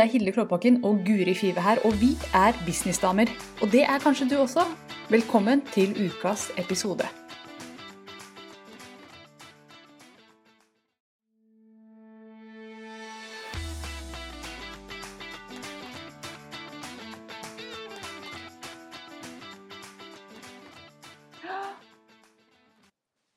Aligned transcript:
Det 0.00 0.06
er 0.06 0.12
Hilde 0.12 0.32
Klåbakken 0.32 0.84
og 0.84 1.02
Guri 1.06 1.34
Five 1.34 1.60
her, 1.60 1.76
og 1.84 1.92
vi 2.00 2.10
er 2.34 2.52
businessdamer. 2.66 3.28
Og 3.62 3.68
det 3.72 3.82
er 3.82 3.98
kanskje 3.98 4.28
du 4.30 4.36
også. 4.40 4.62
Velkommen 5.10 5.60
til 5.74 5.90
ukas 6.06 6.48
episode. 6.62 7.04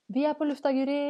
Vi 0.08 0.24
er 0.24 0.34
på 0.38 0.44
lufta, 0.44 0.72
Guri. 0.72 1.04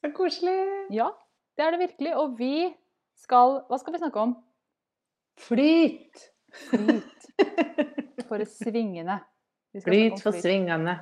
Så 0.00 0.10
koselig. 0.14 0.60
Ja, 0.90 1.08
det 1.56 1.64
er 1.64 1.70
det 1.70 1.78
virkelig. 1.78 2.16
Og 2.16 2.38
vi 2.38 2.74
skal 3.22 3.62
Hva 3.70 3.78
skal 3.80 3.94
vi 3.96 4.02
snakke 4.02 4.24
om? 4.26 4.34
Flyt. 5.40 6.28
Flyt. 6.68 7.28
For 8.28 8.42
svingende. 8.48 9.18
Flyt 9.80 10.20
for 10.20 10.36
svingende. 10.36 10.98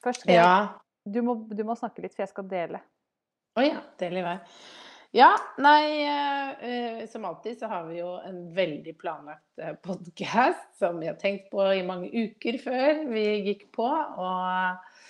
Først 0.00 0.24
skal 0.24 0.38
jeg, 0.38 0.68
du, 1.04 1.20
må, 1.24 1.34
du 1.52 1.60
må 1.68 1.76
snakke 1.76 2.00
litt, 2.00 2.14
for 2.14 2.24
jeg 2.24 2.30
skal 2.32 2.46
dele. 2.48 2.80
Å 3.60 3.64
ja, 3.64 3.82
del 4.00 4.20
i 4.20 4.22
hver. 4.24 4.40
Ja, 5.16 5.28
nei 5.58 6.06
eh, 6.06 6.50
eh, 6.62 6.98
Som 7.10 7.24
alltid 7.26 7.58
så 7.58 7.66
har 7.66 7.88
vi 7.88 7.98
jo 7.98 8.12
en 8.22 8.44
veldig 8.54 8.92
planlagt 9.00 9.64
podkast 9.82 10.78
som 10.78 11.00
vi 11.02 11.08
har 11.10 11.18
tenkt 11.18 11.48
på 11.50 11.64
i 11.74 11.82
mange 11.84 12.12
uker 12.14 12.60
før 12.62 13.02
vi 13.10 13.24
gikk 13.50 13.66
på. 13.74 13.88
Og 13.90 15.00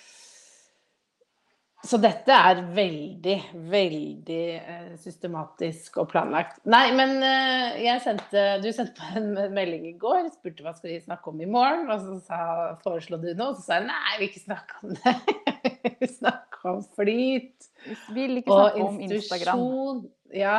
så 1.81 1.97
dette 1.97 2.35
er 2.35 2.59
veldig, 2.75 3.35
veldig 3.71 4.43
eh, 4.59 4.89
systematisk 5.01 5.97
og 6.03 6.11
planlagt. 6.11 6.59
Nei, 6.69 6.91
men 6.93 7.15
eh, 7.25 7.89
sendte 8.03 8.43
Du 8.61 8.67
sendte 8.75 9.01
meg 9.01 9.17
en 9.17 9.55
melding 9.55 9.87
i 9.89 9.95
går, 10.01 10.27
og 10.27 10.35
spurte 10.35 10.65
hva 10.65 10.75
skal 10.77 10.91
vi 10.91 10.99
snakke 11.01 11.31
om 11.31 11.41
i 11.41 11.49
morgen. 11.49 11.87
Og 11.89 12.03
så 12.03 12.17
sa, 12.27 12.41
foreslo 12.83 13.17
du 13.21 13.31
noe, 13.31 13.51
og 13.51 13.57
så 13.57 13.65
sa 13.65 13.79
jeg 13.79 13.87
nei, 13.89 14.13
vi 14.13 14.21
vil 14.21 14.29
ikke 14.29 14.43
snakke 14.43 14.81
om 14.83 14.93
det. 14.99 15.15
vi 16.03 16.11
snakker 16.11 16.69
om 16.75 16.83
flyt. 16.99 17.69
Vi 18.11 18.17
vil 18.19 18.41
ikke 18.43 18.59
snakke 18.59 18.85
om 18.85 18.99
Instagram. 19.07 19.63
Ja, 20.37 20.55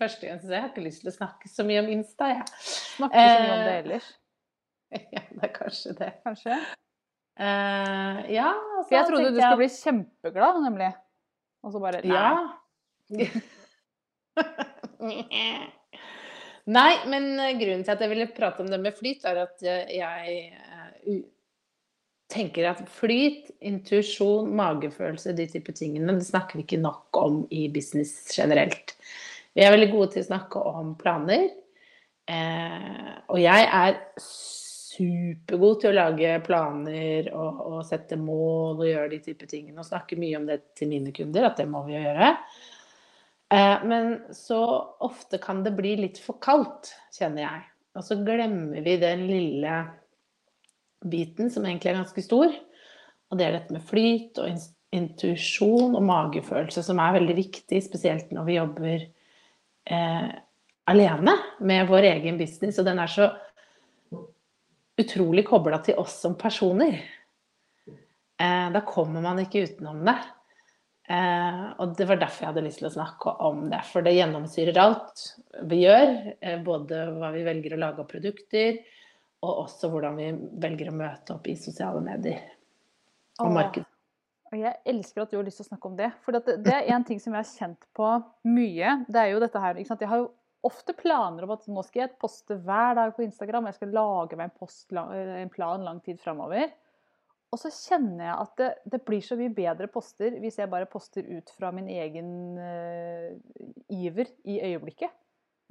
første 0.00 0.26
gang 0.26 0.42
så 0.42 0.50
jeg 0.52 0.64
har 0.64 0.72
ikke 0.72 0.84
lyst 0.84 1.04
til 1.04 1.12
å 1.12 1.14
snakke 1.14 1.50
så 1.50 1.64
mye 1.68 1.84
om 1.84 1.92
Insta, 1.94 2.32
jeg. 2.34 2.42
Ja. 2.42 2.64
Snakke 2.96 3.22
så 3.22 3.38
mye 3.44 3.54
om 3.54 3.62
det 3.62 3.76
Eh, 3.76 3.84
ellers, 3.84 4.10
Ja, 5.14 5.22
det 5.30 5.46
er 5.46 5.54
kanskje 5.54 5.94
det. 5.98 6.10
kanskje. 6.26 6.58
Eh, 7.36 8.20
ja, 8.32 8.52
så 8.56 8.86
For 8.88 8.96
jeg 8.96 9.08
trodde 9.10 9.30
du 9.30 9.40
jeg 9.40 9.44
skulle 9.44 9.62
bli 9.64 9.72
kjempeglad, 9.74 10.62
nemlig. 10.64 10.92
Og 11.66 11.74
så 11.74 11.82
bare 11.82 12.00
nei. 12.06 12.16
Ja. 12.16 12.32
Nei, 16.66 16.92
men 17.06 17.28
eh, 17.38 17.54
grunnen 17.60 17.84
til 17.86 17.94
at 17.94 18.02
jeg 18.02 18.10
ville 18.10 18.26
prate 18.34 18.64
om 18.64 18.70
det 18.70 18.80
med 18.82 18.96
flyt, 18.96 19.22
er 19.28 19.44
at 19.44 19.62
eh, 19.62 19.92
jeg 20.00 21.20
tenker 22.32 22.66
at 22.72 22.80
flyt, 22.90 23.52
intuisjon, 23.62 24.48
magefølelse, 24.58 25.36
de 25.36 25.46
type 25.50 25.76
tingene, 25.78 26.16
det 26.18 26.26
snakker 26.26 26.58
vi 26.58 26.64
ikke 26.66 26.82
nok 26.82 27.20
om 27.20 27.44
i 27.54 27.68
business 27.72 28.26
generelt. 28.34 28.96
Vi 29.54 29.62
er 29.64 29.72
veldig 29.72 29.92
gode 29.92 30.10
til 30.14 30.24
å 30.24 30.28
snakke 30.32 30.64
om 30.68 30.96
planer. 30.98 31.46
Eh, 32.26 33.12
og 33.30 33.38
jeg 33.38 33.68
er 33.70 34.00
supergod 34.96 35.82
til 35.82 35.92
å 35.92 35.96
lage 35.96 36.38
planer 36.46 37.28
og, 37.34 37.60
og 37.68 37.84
sette 37.86 38.18
mål 38.20 38.80
og 38.80 38.88
gjøre 38.88 39.12
de 39.12 39.20
type 39.24 39.48
tingene. 39.50 39.78
Og 39.80 39.88
snakke 39.88 40.18
mye 40.20 40.40
om 40.40 40.48
det 40.48 40.60
til 40.78 40.90
mine 40.90 41.12
kunder, 41.16 41.48
at 41.48 41.60
det 41.60 41.68
må 41.70 41.84
vi 41.86 41.96
jo 41.96 42.02
gjøre. 42.04 42.32
Eh, 43.54 43.84
men 43.86 44.18
så 44.34 44.60
ofte 45.06 45.38
kan 45.42 45.62
det 45.66 45.76
bli 45.78 45.94
litt 46.00 46.20
for 46.22 46.40
kaldt, 46.42 46.94
kjenner 47.14 47.46
jeg. 47.46 47.66
Og 47.96 48.04
så 48.04 48.18
glemmer 48.20 48.82
vi 48.84 48.96
den 49.00 49.26
lille 49.28 49.76
biten 51.06 51.52
som 51.52 51.66
egentlig 51.66 51.92
er 51.92 52.00
ganske 52.00 52.24
stor. 52.24 52.56
Og 53.30 53.38
det 53.38 53.46
er 53.46 53.56
dette 53.56 53.76
med 53.76 53.84
flyt 53.86 54.40
og 54.42 54.50
intuisjon 54.96 55.96
og 55.98 56.04
magefølelse, 56.06 56.82
som 56.84 57.00
er 57.02 57.16
veldig 57.18 57.36
viktig, 57.38 57.80
spesielt 57.84 58.32
når 58.34 58.48
vi 58.48 58.58
jobber 58.58 59.06
eh, 59.90 60.28
alene 60.86 61.34
med 61.66 61.88
vår 61.90 62.10
egen 62.12 62.38
business. 62.40 62.78
Og 62.80 62.86
den 62.88 63.00
er 63.02 63.10
så 63.10 63.30
utrolig 64.96 65.44
kobla 65.48 65.80
til 65.84 65.98
oss 66.00 66.20
som 66.24 66.36
personer. 66.38 66.98
Eh, 68.40 68.66
da 68.72 68.82
kommer 68.86 69.24
man 69.24 69.40
ikke 69.42 69.64
utenom 69.66 70.02
det. 70.06 70.16
Eh, 71.08 71.64
og 71.78 71.94
det 71.96 72.08
var 72.08 72.18
derfor 72.18 72.42
jeg 72.42 72.50
hadde 72.50 72.64
lyst 72.66 72.80
til 72.82 72.88
å 72.88 72.94
snakke 72.96 73.34
om 73.46 73.66
det. 73.70 73.80
For 73.88 74.04
det 74.04 74.16
gjennomsyrer 74.16 74.80
alt 74.82 75.26
vi 75.70 75.82
gjør. 75.84 76.14
Eh, 76.40 76.56
både 76.64 77.02
hva 77.16 77.32
vi 77.34 77.44
velger 77.46 77.76
å 77.76 77.82
lage 77.84 78.02
av 78.02 78.08
produkter, 78.10 78.80
og 79.46 79.66
også 79.66 79.90
hvordan 79.92 80.16
vi 80.18 80.30
velger 80.64 80.90
å 80.90 80.96
møte 80.96 81.36
opp 81.36 81.46
i 81.48 81.58
sosiale 81.60 82.02
medier. 82.04 82.40
Og 83.44 83.52
marked. 83.52 83.86
Og 84.52 84.60
jeg 84.62 84.78
elsker 84.88 85.24
at 85.24 85.32
du 85.32 85.36
har 85.38 85.46
lyst 85.46 85.60
til 85.60 85.66
å 85.66 85.70
snakke 85.72 85.88
om 85.90 85.96
det. 85.98 86.10
For 86.24 86.36
det, 86.36 86.58
det 86.64 86.74
er 86.74 86.90
en 86.94 87.04
ting 87.04 87.20
som 87.22 87.34
jeg 87.34 87.42
har 87.42 87.50
kjent 87.50 87.88
på 87.96 88.10
mye. 88.48 88.92
Det 89.10 89.22
er 89.22 89.32
jo 89.32 89.40
dette 89.42 89.62
her? 89.62 89.80
Jeg 89.82 90.10
har 90.10 90.22
jo 90.22 90.28
ofte 90.66 90.94
planer 90.98 91.46
om 91.46 91.54
at 91.54 91.68
nå 91.70 91.84
skal 91.86 92.04
jeg 92.04 92.16
poste 92.20 92.58
hver 92.66 92.96
dag 92.98 93.14
på 93.16 93.24
Instagram. 93.26 93.68
Jeg 93.70 93.78
skal 93.78 93.94
lage 93.94 94.38
meg 94.38 94.50
en, 94.50 94.58
post, 94.58 94.90
en 94.92 95.52
plan 95.52 95.84
lang 95.86 96.02
tid 96.04 96.18
framover. 96.22 96.72
Og 97.54 97.60
så 97.62 97.70
kjenner 97.70 98.24
jeg 98.26 98.36
at 98.42 98.56
det, 98.58 98.70
det 98.92 99.00
blir 99.06 99.22
så 99.22 99.36
mye 99.38 99.52
bedre 99.54 99.86
poster 99.88 100.34
hvis 100.42 100.58
jeg 100.58 100.70
bare 100.72 100.88
poster 100.90 101.26
ut 101.30 101.52
fra 101.54 101.70
min 101.72 101.86
egen 101.88 102.58
uh, 102.58 103.30
iver 103.94 104.32
i 104.50 104.58
øyeblikket. 104.66 105.14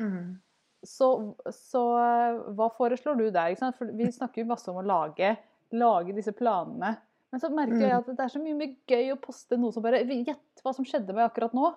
Mm. 0.02 0.38
Så, 0.86 1.08
så 1.50 1.82
eh, 1.98 2.40
hva 2.54 2.68
foreslår 2.78 3.18
du 3.18 3.24
der? 3.34 3.56
For 3.74 3.90
vi 3.98 4.06
snakker 4.14 4.44
jo 4.44 4.50
masse 4.52 4.70
om 4.70 4.78
å 4.78 4.86
lage, 4.86 5.32
lage 5.74 6.14
disse 6.14 6.34
planene. 6.38 6.92
Men 7.34 7.42
så 7.42 7.50
merker 7.52 7.82
jeg 7.82 7.92
Mm. 7.92 7.98
at 7.98 8.10
det 8.12 8.24
er 8.24 8.32
så 8.32 8.42
mye 8.44 8.58
mer 8.60 8.76
gøy 8.88 9.10
å 9.16 9.20
poste 9.20 9.58
noe 9.58 9.74
som 9.74 9.84
bare 9.84 10.04
Gjett 10.06 10.62
hva 10.64 10.74
som 10.78 10.86
skjedde 10.86 11.16
meg 11.16 11.26
akkurat 11.26 11.56
nå. 11.58 11.72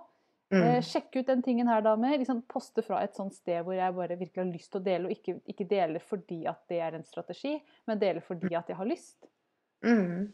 Eh, 0.50 0.56
Mm. 0.78 0.82
sjekk 0.82 1.16
ut 1.16 1.26
den 1.26 1.42
tingen 1.42 1.68
her, 1.68 1.82
damer. 1.84 2.16
Liksom, 2.18 2.42
poste 2.48 2.82
fra 2.82 3.02
et 3.04 3.14
sånt 3.14 3.34
sted 3.34 3.62
hvor 3.64 3.74
jeg 3.76 3.94
bare 3.94 4.16
virkelig 4.16 4.40
har 4.44 4.52
lyst 4.52 4.70
til 4.72 4.80
å 4.80 4.84
dele, 4.84 5.04
og 5.04 5.10
ikke, 5.12 5.40
ikke 5.46 5.68
dele 5.68 6.00
fordi 6.00 6.46
at 6.48 6.62
det 6.68 6.80
er 6.80 6.94
en 6.96 7.04
strategi, 7.04 7.58
men 7.86 7.98
dele 8.00 8.20
fordi 8.24 8.54
at 8.56 8.68
jeg 8.68 8.76
har 8.76 8.88
lyst. 8.88 9.16
Mm. 9.84 10.30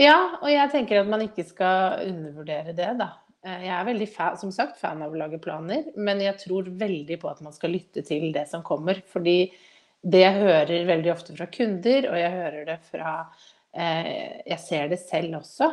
Ja, 0.00 0.38
og 0.40 0.48
jeg 0.48 0.70
tenker 0.72 1.00
at 1.02 1.10
man 1.10 1.24
ikke 1.26 1.44
skal 1.48 2.06
undervurdere 2.08 2.72
det, 2.76 2.92
da. 3.00 3.10
Eh, 3.44 3.64
Jeg 3.66 3.74
er 3.74 3.84
veldig 3.90 4.08
fan, 4.08 4.36
som 4.38 4.52
sagt, 4.54 4.78
fan 4.78 5.02
av 5.02 5.12
å 5.12 5.18
lage 5.18 5.40
planer, 5.42 5.90
men 5.96 6.20
jeg 6.22 6.38
tror 6.38 6.70
veldig 6.70 7.18
på 7.20 7.28
at 7.30 7.42
man 7.42 7.52
skal 7.52 7.70
lytte 7.74 8.04
til 8.06 8.30
det 8.32 8.46
som 8.48 8.62
kommer. 8.62 9.02
Fordi 9.10 9.50
det 10.04 10.20
jeg 10.22 10.40
hører 10.42 10.86
veldig 10.86 11.12
ofte 11.12 11.34
fra 11.36 11.46
kunder, 11.46 12.06
og 12.10 12.16
jeg 12.18 12.30
hører 12.30 12.64
det 12.70 12.78
fra 12.86 13.16
eh, 13.74 14.42
Jeg 14.46 14.58
ser 14.60 14.88
det 14.88 15.00
selv 15.00 15.40
også, 15.42 15.72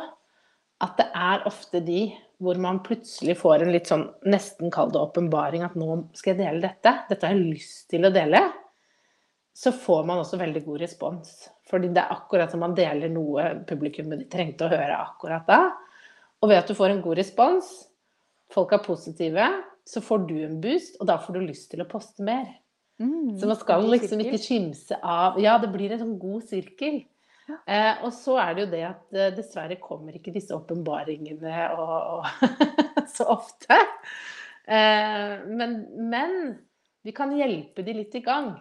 at 0.80 0.96
det 0.98 1.08
er 1.14 1.46
ofte 1.48 1.82
de 1.84 2.08
hvor 2.40 2.56
man 2.56 2.80
plutselig 2.80 3.36
får 3.36 3.62
en 3.66 3.72
litt 3.74 3.90
sånn 3.90 4.06
nesten 4.32 4.72
kall 4.72 4.92
det 4.92 5.00
åpenbaring 5.02 5.66
at 5.66 5.76
nå 5.76 6.06
skal 6.16 6.32
jeg 6.32 6.40
dele 6.40 6.62
dette. 6.64 6.94
Dette 7.10 7.26
har 7.28 7.36
jeg 7.36 7.52
lyst 7.52 7.90
til 7.92 8.08
å 8.08 8.12
dele 8.14 8.40
så 9.60 9.72
får 9.76 10.06
man 10.08 10.22
også 10.22 10.38
veldig 10.40 10.62
god 10.64 10.80
respons. 10.80 11.32
Fordi 11.70 11.90
det 11.94 12.02
er 12.02 12.14
akkurat 12.14 12.52
som 12.52 12.62
man 12.64 12.74
deler 12.76 13.12
noe 13.12 13.50
publikummet 13.68 14.24
trengte 14.32 14.66
å 14.66 14.72
høre 14.72 14.96
akkurat 15.02 15.46
da. 15.48 15.60
Og 16.40 16.48
ved 16.50 16.62
at 16.62 16.70
du 16.70 16.76
får 16.78 16.94
en 16.94 17.02
god 17.04 17.20
respons, 17.20 17.68
folk 18.50 18.72
er 18.72 18.84
positive, 18.86 19.50
så 19.86 20.02
får 20.04 20.24
du 20.30 20.36
en 20.46 20.56
boost, 20.62 20.96
og 21.00 21.10
da 21.10 21.18
får 21.20 21.36
du 21.36 21.44
lyst 21.44 21.68
til 21.72 21.82
å 21.84 21.88
poste 21.90 22.24
mer. 22.24 22.46
Mm, 23.00 23.36
Så 23.40 23.48
man 23.48 23.56
skal 23.60 23.84
liksom 23.88 24.20
ikke 24.20 24.40
skimse 24.40 24.96
av 25.00 25.38
Ja, 25.40 25.58
det 25.58 25.70
blir 25.72 25.92
en 25.92 26.02
sånn 26.02 26.18
god 26.20 26.44
sirkel. 26.48 27.02
Eh, 27.66 28.02
og 28.04 28.12
så 28.14 28.36
er 28.42 28.54
det 28.54 28.64
jo 28.64 28.70
det 28.72 28.82
at 28.88 29.16
eh, 29.16 29.32
dessverre 29.36 29.78
kommer 29.82 30.16
ikke 30.16 30.34
disse 30.34 30.54
åpenbaringene 30.56 31.68
så 33.16 33.28
ofte. 33.36 33.78
Eh, 34.64 35.38
men, 35.50 35.78
men 36.10 36.36
vi 37.02 37.14
kan 37.16 37.32
hjelpe 37.36 37.84
de 37.86 37.96
litt 37.96 38.14
i 38.18 38.24
gang. 38.24 38.52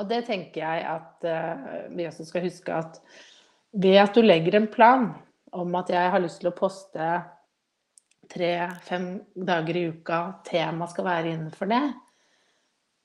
Og 0.00 0.08
det 0.10 0.24
tenker 0.26 0.64
jeg 0.64 0.86
at 0.90 1.28
eh, 1.28 1.68
vi 1.94 2.08
også 2.08 2.26
skal 2.26 2.46
huske 2.48 2.74
at 2.74 2.98
ved 3.74 3.98
at 3.98 4.14
du 4.14 4.22
legger 4.22 4.56
en 4.58 4.70
plan 4.70 5.08
om 5.54 5.74
at 5.78 5.90
jeg 5.90 6.10
har 6.10 6.22
lyst 6.22 6.40
til 6.42 6.50
å 6.50 6.56
poste 6.56 7.08
tre-fem 8.30 9.08
dager 9.34 9.78
i 9.78 9.84
uka, 9.92 10.20
temaet 10.46 10.94
skal 10.94 11.06
være 11.06 11.32
innenfor 11.34 11.70
det, 11.70 11.84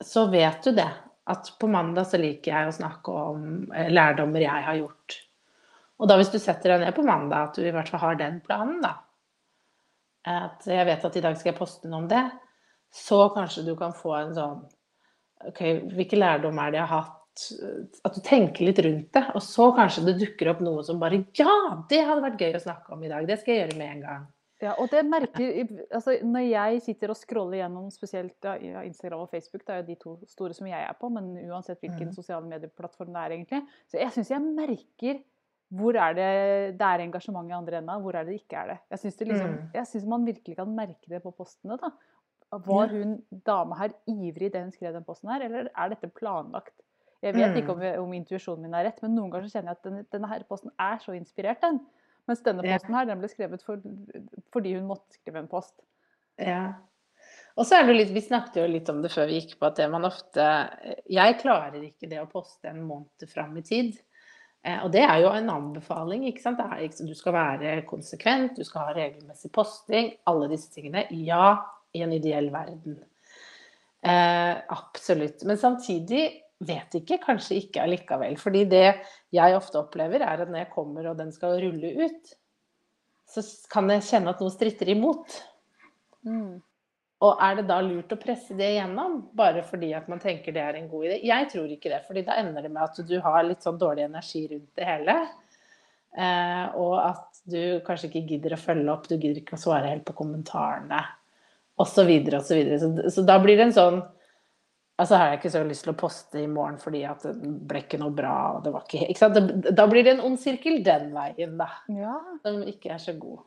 så 0.05 0.25
vet 0.31 0.63
du 0.63 0.71
det. 0.77 0.89
At 1.29 1.51
på 1.61 1.69
mandag 1.69 2.07
så 2.09 2.19
liker 2.21 2.51
jeg 2.51 2.69
å 2.69 2.77
snakke 2.79 3.13
om 3.13 3.43
eh, 3.75 3.91
lærdommer 3.93 4.43
jeg 4.43 4.65
har 4.65 4.79
gjort. 4.79 5.19
Og 5.99 6.09
da 6.09 6.15
hvis 6.17 6.31
du 6.33 6.39
setter 6.39 6.73
deg 6.73 6.85
ned 6.85 6.95
på 6.95 7.05
mandag, 7.05 7.49
at 7.49 7.59
du 7.59 7.67
i 7.67 7.73
hvert 7.75 7.91
fall 7.91 8.03
har 8.05 8.19
den 8.19 8.39
planen, 8.45 8.79
da. 8.83 8.95
At 10.29 10.67
jeg 10.67 10.87
vet 10.87 11.05
at 11.05 11.15
i 11.15 11.23
dag 11.23 11.37
skal 11.37 11.51
jeg 11.51 11.59
poste 11.59 11.89
noe 11.89 12.03
om 12.03 12.09
det. 12.11 12.23
Så 12.95 13.21
kanskje 13.35 13.65
du 13.67 13.73
kan 13.79 13.93
få 13.95 14.15
en 14.17 14.35
sånn 14.35 14.59
OK, 15.47 15.61
hvilke 15.95 16.17
lærdom 16.19 16.57
er 16.59 16.73
det 16.73 16.81
jeg 16.81 16.89
har 16.89 17.05
hatt? 17.05 17.15
At 18.03 18.15
du 18.17 18.19
tenker 18.25 18.67
litt 18.67 18.81
rundt 18.83 19.13
det. 19.15 19.23
Og 19.37 19.43
så 19.43 19.69
kanskje 19.77 20.07
det 20.09 20.17
dukker 20.19 20.51
opp 20.51 20.63
noe 20.65 20.83
som 20.87 20.99
bare 20.99 21.21
Ja, 21.37 21.53
det 21.91 22.01
hadde 22.07 22.25
vært 22.25 22.41
gøy 22.43 22.57
å 22.57 22.65
snakke 22.65 22.95
om 22.95 23.05
i 23.05 23.11
dag. 23.11 23.27
Det 23.27 23.39
skal 23.39 23.55
jeg 23.55 23.63
gjøre 23.63 23.79
med 23.79 23.93
en 23.93 24.03
gang. 24.07 24.27
Ja, 24.59 24.73
og 24.75 24.89
det 24.91 25.05
merker 25.07 25.69
altså 25.87 26.17
Når 26.25 26.43
jeg 26.43 26.81
sitter 26.83 27.13
og 27.13 27.15
scroller 27.15 27.61
gjennom 27.61 27.85
spesielt 27.95 28.43
ja, 28.43 28.81
Instagram 28.83 29.23
og 29.23 29.31
Facebook, 29.31 29.63
det 29.63 29.75
er 29.75 29.79
jo 29.79 29.87
de 29.87 29.95
to 30.01 30.15
store 30.27 30.55
som 30.57 30.67
jeg 30.67 30.83
er 30.83 30.97
på, 30.99 31.07
men 31.15 31.31
uansett 31.47 31.79
hvilken 31.79 32.09
mm. 32.09 32.15
sosiale 32.17 32.43
medieplattform 32.47 33.13
det 33.15 33.21
er, 33.21 33.35
egentlig. 33.37 33.61
Så 33.87 34.01
jeg 34.01 34.11
syns 34.15 34.33
jeg 34.33 34.43
merker 34.43 35.21
hvor 35.79 35.95
er 36.01 36.15
det 36.17 36.29
det 36.79 36.85
er 36.85 37.05
engasjement 37.05 37.51
i 37.51 37.55
andre 37.55 37.77
enden, 37.79 38.01
hvor 38.03 38.17
er 38.17 38.25
det 38.25 38.39
ikke 38.39 38.57
er 38.57 38.73
det. 38.73 38.77
Jeg 38.89 39.03
syns 39.03 39.19
liksom, 39.21 39.55
mm. 39.69 40.09
man 40.09 40.25
virkelig 40.25 40.57
kan 40.57 40.75
merke 40.75 41.11
det 41.13 41.21
på 41.23 41.31
postene. 41.31 41.77
da. 41.77 41.93
Var 42.49 42.93
hun 42.95 43.19
dama 43.45 43.77
her 43.77 43.93
ivrig 44.09 44.49
det 44.51 44.63
hun 44.63 44.71
skrev 44.73 44.95
den 44.95 45.05
posten 45.05 45.29
her, 45.29 45.45
eller 45.45 45.69
er 45.69 45.91
dette 45.93 46.09
planlagt? 46.09 46.73
Jeg 47.21 47.35
vet 47.35 47.57
ikke 47.59 47.75
om, 47.75 47.81
om 48.05 48.13
intuisjonen 48.15 48.63
min 48.63 48.75
er 48.79 48.87
rett, 48.87 49.01
men 49.03 49.13
noen 49.13 49.29
ganger 49.31 49.47
så 49.47 49.59
kjenner 49.59 49.73
jeg 49.73 49.77
at 49.77 49.87
denne, 49.87 50.03
denne 50.15 50.29
her 50.31 50.45
posten 50.49 50.71
er 50.79 51.01
så 51.03 51.13
inspirert, 51.13 51.61
den. 51.61 51.81
Mens 52.29 52.43
denne 52.45 52.65
posten 52.65 52.95
her, 52.95 53.07
den 53.09 53.23
ble 53.23 53.29
skrevet 53.31 53.63
for, 53.65 53.81
fordi 54.53 54.75
hun 54.77 54.89
måtte 54.91 55.17
skrive 55.17 55.41
en 55.41 55.49
post. 55.49 55.73
Ja. 56.39 56.77
Og 57.59 57.65
så 57.67 57.79
er 57.79 57.89
det 57.89 57.95
litt, 57.97 58.11
Vi 58.15 58.21
snakket 58.23 58.61
jo 58.61 58.67
litt 58.69 58.89
om 58.91 59.01
det 59.03 59.11
før 59.11 59.27
vi 59.27 59.39
gikk 59.39 59.57
på, 59.59 59.67
at 59.67 59.81
det 59.81 59.89
man 59.91 60.07
ofte 60.07 60.45
Jeg 61.11 61.39
klarer 61.41 61.81
ikke 61.81 62.07
det 62.11 62.21
å 62.21 62.29
poste 62.29 62.69
en 62.71 62.85
måned 62.87 63.25
fram 63.31 63.57
i 63.59 63.65
tid. 63.65 63.97
Eh, 64.63 64.79
og 64.83 64.91
det 64.93 65.03
er 65.05 65.23
jo 65.23 65.33
en 65.33 65.51
anbefaling. 65.51 66.27
ikke 66.29 66.43
sant? 66.43 66.61
Ikke, 66.83 67.07
du 67.07 67.15
skal 67.17 67.35
være 67.35 67.75
konsekvent, 67.89 68.59
du 68.59 68.67
skal 68.67 68.89
ha 68.89 68.95
regelmessig 68.95 69.51
posting. 69.55 70.13
Alle 70.29 70.49
disse 70.51 70.71
tingene. 70.73 71.07
Ja, 71.27 71.57
i 71.95 72.03
en 72.05 72.13
ideell 72.15 72.51
verden. 72.53 72.99
Eh, 74.05 74.55
absolutt. 74.71 75.43
Men 75.47 75.59
samtidig 75.59 76.27
vet 76.59 76.95
ikke, 76.99 77.19
kanskje 77.23 77.59
ikke 77.61 77.83
allikevel. 77.83 78.37
Fordi 78.39 78.65
det 78.69 78.85
jeg 79.35 79.57
ofte 79.57 79.79
opplever, 79.81 80.23
er 80.25 80.43
at 80.43 80.51
når 80.51 80.65
jeg 80.65 80.73
kommer 80.73 81.11
og 81.11 81.19
den 81.19 81.31
skal 81.35 81.59
rulle 81.61 81.93
ut, 82.05 82.33
så 83.29 83.43
kan 83.71 83.89
jeg 83.93 84.07
kjenne 84.07 84.33
at 84.33 84.41
noe 84.41 84.53
stritter 84.53 84.89
imot. 84.91 85.37
Mm. 86.27 86.57
Og 87.19 87.41
er 87.43 87.59
det 87.59 87.65
da 87.67 87.81
lurt 87.83 88.13
å 88.15 88.19
presse 88.19 88.55
det 88.55 88.71
igjennom, 88.73 89.19
bare 89.35 89.61
fordi 89.67 89.91
at 89.95 90.07
man 90.11 90.21
tenker 90.23 90.55
det 90.55 90.63
er 90.63 90.79
en 90.79 90.87
god 90.91 91.09
idé? 91.09 91.19
Jeg 91.27 91.49
tror 91.51 91.71
ikke 91.73 91.91
det, 91.91 92.01
fordi 92.07 92.23
da 92.27 92.37
ender 92.39 92.63
det 92.63 92.71
med 92.71 92.85
at 92.85 92.99
du 93.05 93.15
har 93.23 93.43
litt 93.43 93.65
sånn 93.65 93.79
dårlig 93.79 94.05
energi 94.07 94.45
rundt 94.47 94.79
det 94.79 94.87
hele. 94.87 95.15
Eh, 96.15 96.77
og 96.79 96.95
at 97.03 97.41
du 97.49 97.81
kanskje 97.85 98.07
ikke 98.09 98.25
gidder 98.33 98.55
å 98.55 98.61
følge 98.61 98.93
opp, 98.93 99.09
du 99.09 99.17
gidder 99.17 99.41
ikke 99.43 99.59
å 99.59 99.61
svare 99.61 99.91
helt 99.91 100.07
på 100.07 100.15
kommentarene, 100.17 101.03
osv. 101.79 101.99
osv. 101.99 102.39
Så, 102.47 102.55
videre. 102.55 102.79
så, 102.79 103.11
så 103.11 103.25
da 103.27 103.35
blir 103.43 103.59
det 103.59 103.67
en 103.67 103.75
sånn 103.75 103.99
Altså 104.99 105.15
har 105.15 105.29
jeg 105.29 105.39
ikke 105.39 105.51
så 105.53 105.61
lyst 105.63 105.85
til 105.85 105.93
å 105.93 105.99
poste 105.99 106.41
i 106.41 106.49
morgen 106.51 106.79
fordi 106.81 107.05
at 107.07 107.23
det 107.23 107.51
ble 107.69 107.83
ikke 107.85 107.99
noe 108.01 108.11
bra. 108.15 108.33
Det 108.63 108.73
var 108.73 108.83
ikke, 108.83 109.05
ikke 109.13 109.21
sant? 109.21 109.69
Da 109.75 109.85
blir 109.87 110.03
det 110.03 110.17
en 110.17 110.25
ond 110.27 110.39
sirkel 110.41 110.81
den 110.83 111.13
veien, 111.15 111.55
da. 111.59 111.69
Ja. 111.95 112.17
Som 112.43 112.61
ikke 112.67 112.91
er 112.97 113.03
så 113.03 113.15
god. 113.19 113.45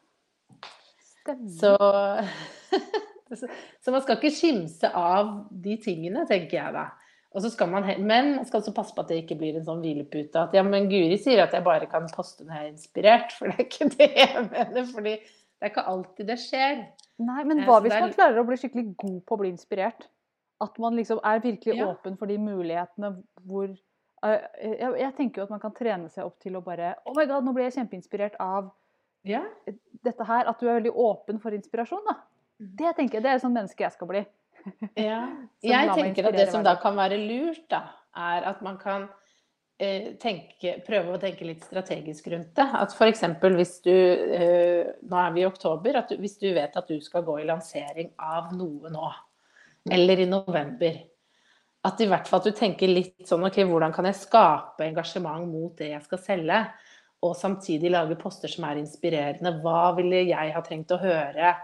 Så, 3.33 3.47
så, 3.81 3.93
man 3.95 4.03
skal 4.03 4.19
ikke 4.19 4.29
skimse 4.35 4.91
av 4.93 5.29
de 5.65 5.79
tingene, 5.81 6.27
tenker 6.29 6.59
jeg 6.59 6.75
da. 6.75 6.83
Og 7.33 7.41
så 7.41 7.49
skal 7.49 7.71
man, 7.73 7.87
men 8.05 8.35
man 8.35 8.45
skal 8.45 8.61
også 8.61 8.75
passe 8.77 8.93
på 8.93 9.01
at 9.01 9.09
det 9.09 9.23
ikke 9.23 9.39
blir 9.41 9.57
en 9.57 9.65
sånn 9.65 9.81
hvilepute. 9.81 10.37
At 10.37 10.53
ja, 10.53 10.61
men 10.67 10.91
Guri 10.91 11.17
sier 11.17 11.41
at 11.47 11.55
jeg 11.57 11.65
bare 11.65 11.89
kan 11.89 12.11
poste 12.13 12.45
når 12.45 12.59
jeg 12.59 12.67
er 12.67 12.73
inspirert. 12.75 13.33
For 13.39 13.49
det 13.49 13.57
er 13.57 13.65
ikke 13.65 13.89
det 13.95 14.11
jeg 14.11 14.43
mener. 14.51 14.91
fordi 14.91 15.15
det 15.17 15.65
er 15.65 15.73
ikke 15.73 15.87
alltid 15.95 16.29
det 16.29 16.39
skjer. 16.43 16.83
Nei, 17.23 17.45
men 17.47 17.63
eh, 17.63 17.71
hva 17.71 17.79
hvis 17.85 17.97
man 17.97 18.13
klarer 18.13 18.43
å 18.43 18.45
bli 18.51 18.59
skikkelig 18.61 18.85
god 19.01 19.19
på 19.25 19.39
å 19.39 19.41
bli 19.41 19.53
inspirert? 19.55 20.09
At 20.63 20.79
man 20.83 20.99
liksom 20.99 21.21
er 21.27 21.43
virkelig 21.43 21.79
ja. 21.79 21.89
åpen 21.91 22.19
for 22.21 22.31
de 22.31 22.39
mulighetene 22.39 23.15
hvor 23.49 23.71
uh, 23.71 24.45
jeg, 24.63 24.93
jeg, 25.01 25.15
tenker 25.19 25.43
jo 25.43 25.49
at 25.49 25.55
man 25.55 25.63
kan 25.63 25.75
trene 25.77 26.11
seg 26.13 26.29
opp 26.29 26.39
til 26.43 26.59
å 26.59 26.63
bare 26.65 26.95
Oh 27.07 27.17
my 27.17 27.27
god, 27.27 27.45
nå 27.47 27.55
ble 27.57 27.67
jeg 27.67 27.81
kjempeinspirert 27.81 28.39
av 28.43 28.71
ja. 29.27 29.43
dette 30.05 30.29
her. 30.29 30.47
At 30.51 30.61
du 30.61 30.69
er 30.69 30.79
veldig 30.81 30.95
åpen 30.99 31.41
for 31.43 31.55
inspirasjon, 31.57 32.05
da. 32.09 32.19
Mm. 32.63 32.71
Det 32.79 32.95
tenker 32.99 33.19
jeg, 33.19 33.25
det 33.25 33.33
er 33.33 33.41
et 33.41 33.45
sånt 33.45 33.59
menneske 33.59 33.85
jeg 33.85 33.97
skal 33.97 34.11
bli. 34.11 34.23
ja. 35.01 35.25
Jeg 35.67 35.91
tenker 35.97 36.29
at 36.29 36.39
det 36.39 36.47
som 36.53 36.63
da 36.63 36.77
kan 36.79 36.95
være 36.99 37.19
lurt, 37.19 37.65
da, 37.73 37.83
er 38.15 38.47
at 38.47 38.61
man 38.63 38.77
kan 38.79 39.09
eh, 39.83 40.13
Tenke, 40.23 40.77
prøve 40.87 41.17
å 41.17 41.21
tenke 41.23 41.47
litt 41.49 41.65
strategisk 41.67 42.29
rundt 42.31 42.53
det. 42.59 42.69
At 42.79 42.95
f.eks. 42.95 43.25
hvis 43.57 43.75
du 43.87 43.93
eh, 43.93 44.93
Nå 45.03 45.19
er 45.19 45.35
vi 45.35 45.43
i 45.43 45.49
oktober. 45.49 45.99
at 46.03 46.13
du, 46.13 46.21
Hvis 46.23 46.39
du 46.39 46.51
vet 46.55 46.77
at 46.79 46.89
du 46.89 47.01
skal 47.03 47.27
gå 47.27 47.41
i 47.41 47.49
lansering 47.49 48.13
av 48.19 48.53
noe 48.59 48.93
nå, 48.93 49.11
eller 49.91 50.21
i 50.21 50.29
november. 50.29 51.01
At 51.83 52.01
i 52.01 52.07
hvert 52.07 52.29
fall 52.31 52.43
at 52.43 52.51
du 52.51 52.57
tenker 52.57 52.91
litt 52.91 53.27
sånn 53.27 53.43
OK, 53.49 53.59
hvordan 53.67 53.95
kan 53.95 54.07
jeg 54.07 54.21
skape 54.21 54.87
engasjement 54.87 55.49
mot 55.51 55.75
det 55.79 55.93
jeg 55.97 56.05
skal 56.07 56.21
selge? 56.23 56.59
Og 57.23 57.35
samtidig 57.39 57.91
lage 57.91 58.19
poster 58.19 58.51
som 58.51 58.67
er 58.69 58.81
inspirerende. 58.83 59.57
Hva 59.63 59.93
ville 59.97 60.25
jeg 60.29 60.53
ha 60.55 60.63
trengt 60.67 60.95
å 60.95 61.01
høre 61.03 61.57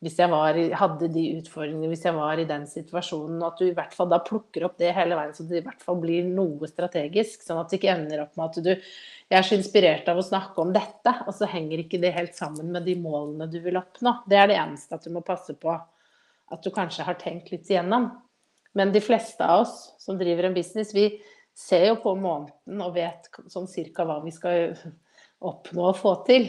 hvis 0.00 0.16
jeg 0.16 0.32
var, 0.32 0.56
hadde 0.80 1.10
de 1.12 1.22
utfordringene, 1.36 1.90
hvis 1.92 2.06
jeg 2.06 2.16
var 2.16 2.40
i 2.40 2.46
den 2.48 2.62
situasjonen? 2.66 3.42
At 3.44 3.58
du 3.60 3.66
i 3.66 3.74
hvert 3.76 3.92
fall 3.92 4.08
da 4.08 4.16
plukker 4.24 4.64
opp 4.64 4.78
det 4.80 4.94
hele 4.96 5.18
veien, 5.18 5.34
så 5.36 5.44
det 5.44 5.60
i 5.60 5.64
hvert 5.66 5.82
fall 5.84 5.98
blir 6.00 6.24
noe 6.24 6.70
strategisk. 6.70 7.44
Sånn 7.44 7.60
at 7.60 7.68
det 7.68 7.82
ikke 7.82 7.92
ender 7.92 8.24
opp 8.24 8.38
med 8.40 8.48
at 8.48 8.62
du 8.64 8.70
jeg 9.30 9.38
er 9.38 9.46
så 9.46 9.54
inspirert 9.54 10.08
av 10.10 10.18
å 10.18 10.24
snakke 10.26 10.58
om 10.58 10.72
dette, 10.74 11.12
og 11.22 11.34
så 11.36 11.46
henger 11.46 11.84
ikke 11.84 12.00
det 12.02 12.10
helt 12.16 12.34
sammen 12.34 12.72
med 12.74 12.82
de 12.88 12.96
målene 12.98 13.46
du 13.46 13.60
vil 13.62 13.78
oppnå. 13.78 14.16
Det 14.26 14.40
er 14.40 14.50
det 14.50 14.56
eneste 14.58 14.96
at 14.96 15.04
du 15.06 15.12
må 15.14 15.22
passe 15.22 15.54
på 15.54 15.76
at 16.50 16.64
du 16.64 16.70
kanskje 16.74 17.06
har 17.06 17.18
tenkt 17.20 17.52
litt 17.52 17.68
igjennom. 17.70 18.10
Men 18.76 18.92
de 18.94 19.02
fleste 19.02 19.46
av 19.46 19.64
oss 19.64 19.76
som 19.98 20.18
driver 20.18 20.48
en 20.48 20.56
business, 20.56 20.94
vi 20.94 21.08
ser 21.56 21.88
jo 21.90 22.00
på 22.02 22.14
måneden 22.18 22.82
og 22.82 22.94
vet 22.94 23.28
sånn 23.50 23.68
cirka 23.70 24.06
hva 24.06 24.20
vi 24.24 24.32
skal 24.34 24.74
oppnå 25.40 25.90
og 25.90 25.98
få 25.98 26.14
til. 26.28 26.48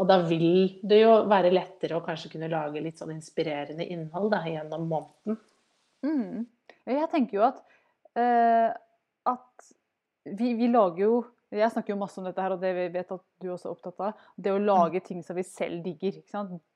Og 0.00 0.08
da 0.08 0.20
vil 0.24 0.78
det 0.86 1.02
jo 1.02 1.12
være 1.28 1.52
lettere 1.52 1.98
å 1.98 2.04
kanskje 2.04 2.32
kunne 2.34 2.48
lage 2.52 2.80
litt 2.80 3.00
sånn 3.00 3.12
inspirerende 3.12 3.84
innhold 3.84 4.30
da, 4.32 4.40
gjennom 4.48 4.86
måneden. 4.88 5.40
Mm. 6.06 6.46
Jeg 6.88 7.10
tenker 7.12 7.36
jo 7.36 7.44
at, 7.44 7.60
uh, 8.16 8.70
at 9.28 9.68
vi, 10.24 10.54
vi, 10.56 10.70
lager 10.72 11.02
jo 11.04 11.18
Jeg 11.50 11.72
snakker 11.74 11.94
jo 11.94 11.98
masse 11.98 12.20
om 12.20 12.26
dette 12.28 12.42
her, 12.42 12.54
og 12.54 12.60
det 12.62 12.70
vi 12.76 12.84
vet 12.94 13.08
at 13.10 13.22
du 13.42 13.48
også 13.50 13.68
er 13.68 13.72
opptatt 13.74 14.02
av. 14.06 14.26
Det 14.38 14.52
å 14.54 14.60
lage 14.62 15.00
ting 15.02 15.24
som 15.26 15.34
vi 15.34 15.42
selv 15.46 15.82
digger. 15.82 16.20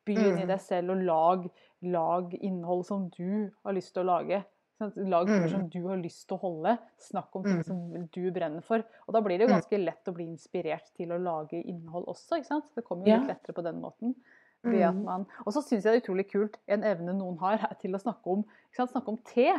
Begynn 0.05 0.35
mm. 0.35 0.41
i 0.43 0.49
deg 0.51 0.63
selv 0.65 0.97
og 0.97 1.05
lag 1.07 1.47
lag 1.85 2.35
innhold 2.41 2.85
som 2.87 3.09
du 3.15 3.51
har 3.65 3.77
lyst 3.77 3.95
til 3.95 4.05
å 4.05 4.09
lage. 4.09 4.43
Lag 4.81 5.29
ting 5.31 5.45
som 5.49 5.65
mm. 5.65 5.69
du 5.73 5.81
har 5.87 6.01
lyst 6.01 6.25
til 6.29 6.37
å 6.37 6.43
holde. 6.43 6.77
Snakk 7.01 7.37
om 7.39 7.45
ting 7.47 7.61
mm. 7.61 7.67
som 7.69 8.07
du 8.17 8.23
brenner 8.35 8.65
for. 8.67 8.85
Og 9.07 9.17
da 9.17 9.23
blir 9.25 9.39
det 9.39 9.47
jo 9.47 9.53
mm. 9.53 9.57
ganske 9.59 9.81
lett 9.81 10.11
å 10.11 10.15
bli 10.17 10.27
inspirert 10.33 10.91
til 10.99 11.15
å 11.15 11.21
lage 11.23 11.61
innhold 11.61 12.09
også. 12.11 12.41
ikke 12.41 12.51
sant? 12.51 12.71
Det 12.75 12.87
kommer 12.87 13.09
jo 13.09 13.21
litt 13.21 13.35
lettere 13.35 13.57
på 13.57 13.67
den 13.67 13.79
måten. 13.83 14.17
Man... 14.65 15.27
Og 15.45 15.53
så 15.53 15.61
syns 15.61 15.85
jeg 15.85 15.93
det 15.93 15.99
er 15.99 16.03
utrolig 16.03 16.25
kult, 16.31 16.57
en 16.73 16.87
evne 16.89 17.13
noen 17.19 17.37
har, 17.43 17.67
til 17.83 17.95
å 17.95 18.01
snakke 18.01 18.33
om, 18.33 18.47
snakke 18.73 19.13
om 19.13 19.21
te. 19.29 19.51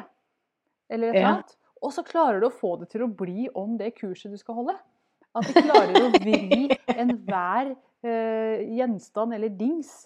Eller 0.89 1.13
et 1.13 1.19
eller 1.19 1.31
annet. 1.35 1.55
Og 1.85 1.93
så 1.93 2.01
klarer 2.07 2.41
du 2.41 2.47
å 2.49 2.53
få 2.53 2.73
det 2.81 2.89
til 2.89 3.03
å 3.05 3.11
bli 3.11 3.45
om 3.53 3.75
det 3.77 3.93
kurset 3.99 4.33
du 4.33 4.39
skal 4.41 4.57
holde. 4.57 4.73
At 5.35 5.51
de 5.51 5.63
klarer 5.65 5.97
å 5.99 6.09
vri 6.15 6.69
enhver 6.95 7.71
uh, 7.75 8.57
gjenstand 8.79 9.35
eller 9.37 9.53
dings 9.53 10.05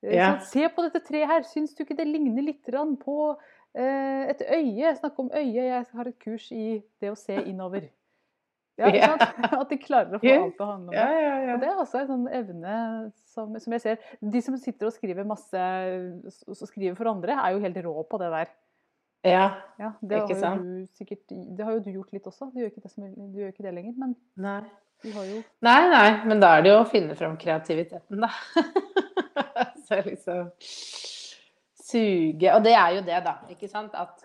Ja. 0.00 0.12
ja. 0.16 0.28
Se 0.48 0.64
på 0.72 0.86
dette 0.86 1.02
treet 1.04 1.28
her, 1.28 1.42
syns 1.44 1.74
du 1.76 1.82
ikke 1.84 1.98
det 1.98 2.06
ligner 2.08 2.46
litt 2.46 2.70
på 3.02 3.16
uh, 3.36 4.22
et 4.32 4.40
øye? 4.48 4.94
Snakk 4.96 5.18
om 5.20 5.28
øye, 5.28 5.66
jeg 5.66 5.84
har 5.92 6.08
et 6.08 6.18
kurs 6.22 6.46
i 6.56 6.80
det 7.02 7.10
å 7.12 7.18
se 7.18 7.36
innover. 7.44 7.90
Ja, 8.80 8.88
ja. 8.96 9.10
At 9.60 9.68
de 9.68 9.76
klarer 9.76 10.16
å 10.16 10.22
få 10.22 10.32
alt 10.32 10.56
til 10.56 10.64
å 10.64 10.70
handle 10.70 10.88
om 10.88 10.94
det. 10.94 11.20
Ja, 11.20 11.54
og 11.54 11.60
det 11.60 11.68
er 11.68 11.82
også 11.82 12.00
en 12.00 12.10
sånn 12.14 12.26
evne 12.32 12.74
som, 13.28 13.52
som, 13.60 13.76
jeg 13.76 13.84
ser 13.84 14.08
De 14.32 14.42
som 14.44 14.56
sitter 14.60 14.88
og 14.88 14.96
skriver 14.96 15.28
masse 15.28 15.66
og 16.48 16.64
skriver 16.64 16.96
for 16.96 17.10
andre, 17.12 17.36
er 17.36 17.56
jo 17.56 17.62
helt 17.66 17.80
rå 17.84 17.94
på 18.08 18.20
det 18.22 18.30
der. 18.32 18.54
Ja, 19.26 19.92
det 20.00 20.22
ikke 20.22 20.38
sant? 20.40 20.68
Sikkert, 20.96 21.26
det 21.28 21.64
har 21.64 21.74
jo 21.76 21.82
du 21.84 21.90
gjort 21.92 22.12
litt 22.14 22.28
også. 22.28 22.48
Du 22.54 22.62
gjør 22.62 22.70
ikke 22.70 22.84
det, 22.84 22.92
som, 22.92 23.04
du 23.04 23.40
gjør 23.42 23.52
ikke 23.52 23.66
det 23.66 23.74
lenger, 23.76 23.96
men 24.00 24.14
Nei. 24.40 24.62
du 25.04 25.10
har 25.12 25.26
jo 25.28 25.42
Nei, 25.66 25.80
nei, 25.92 26.08
men 26.30 26.40
da 26.40 26.54
er 26.56 26.64
det 26.64 26.72
jo 26.72 26.78
å 26.80 26.88
finne 26.88 27.16
fram 27.18 27.36
kreativiteten, 27.40 28.24
da. 28.24 28.32
Så 29.86 30.00
liksom 30.06 30.48
suge 31.90 32.54
Og 32.54 32.62
det 32.64 32.74
er 32.78 32.96
jo 32.96 33.04
det, 33.06 33.20
da. 33.26 33.36
Ikke 33.52 33.68
sant? 33.68 33.94
At 33.98 34.24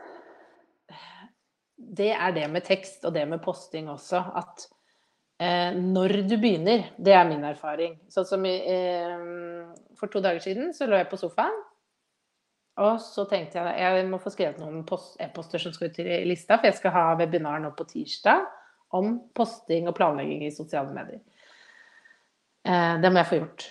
det 1.76 2.14
er 2.14 2.34
det 2.36 2.48
med 2.52 2.66
tekst 2.66 3.04
og 3.06 3.14
det 3.16 3.26
med 3.28 3.44
posting 3.44 3.90
også. 3.92 4.22
At 4.40 4.68
eh, 5.42 5.76
når 5.76 6.22
du 6.30 6.38
begynner 6.38 6.92
Det 6.98 7.14
er 7.14 7.28
min 7.28 7.44
erfaring. 7.44 7.98
Sånn 8.12 8.28
som 8.30 8.46
eh, 8.48 9.16
For 10.00 10.12
to 10.12 10.24
dager 10.24 10.44
siden 10.44 10.74
så 10.78 10.88
lå 10.88 11.00
jeg 11.02 11.12
på 11.12 11.20
sofaen. 11.20 11.64
Og 12.84 13.00
så 13.00 13.24
tenkte 13.30 13.62
jeg 13.62 13.80
jeg 13.80 14.08
må 14.10 14.20
få 14.20 14.32
skrevet 14.34 14.60
noen 14.60 14.82
e-poster 15.24 15.62
som 15.62 15.74
skal 15.76 15.92
ut 15.92 16.00
i 16.04 16.24
lista, 16.28 16.58
for 16.58 16.68
jeg 16.68 16.80
skal 16.82 16.96
ha 16.96 17.04
webinar 17.20 17.62
nå 17.64 17.72
på 17.78 17.88
tirsdag 17.88 18.44
om 18.96 19.16
posting 19.36 19.88
og 19.90 19.96
planlegging 19.96 20.44
i 20.46 20.54
sosiale 20.54 20.92
medier. 20.96 21.22
Eh, 22.68 22.96
det 23.02 23.12
må 23.12 23.22
jeg 23.22 23.30
få 23.30 23.40
gjort. 23.40 23.68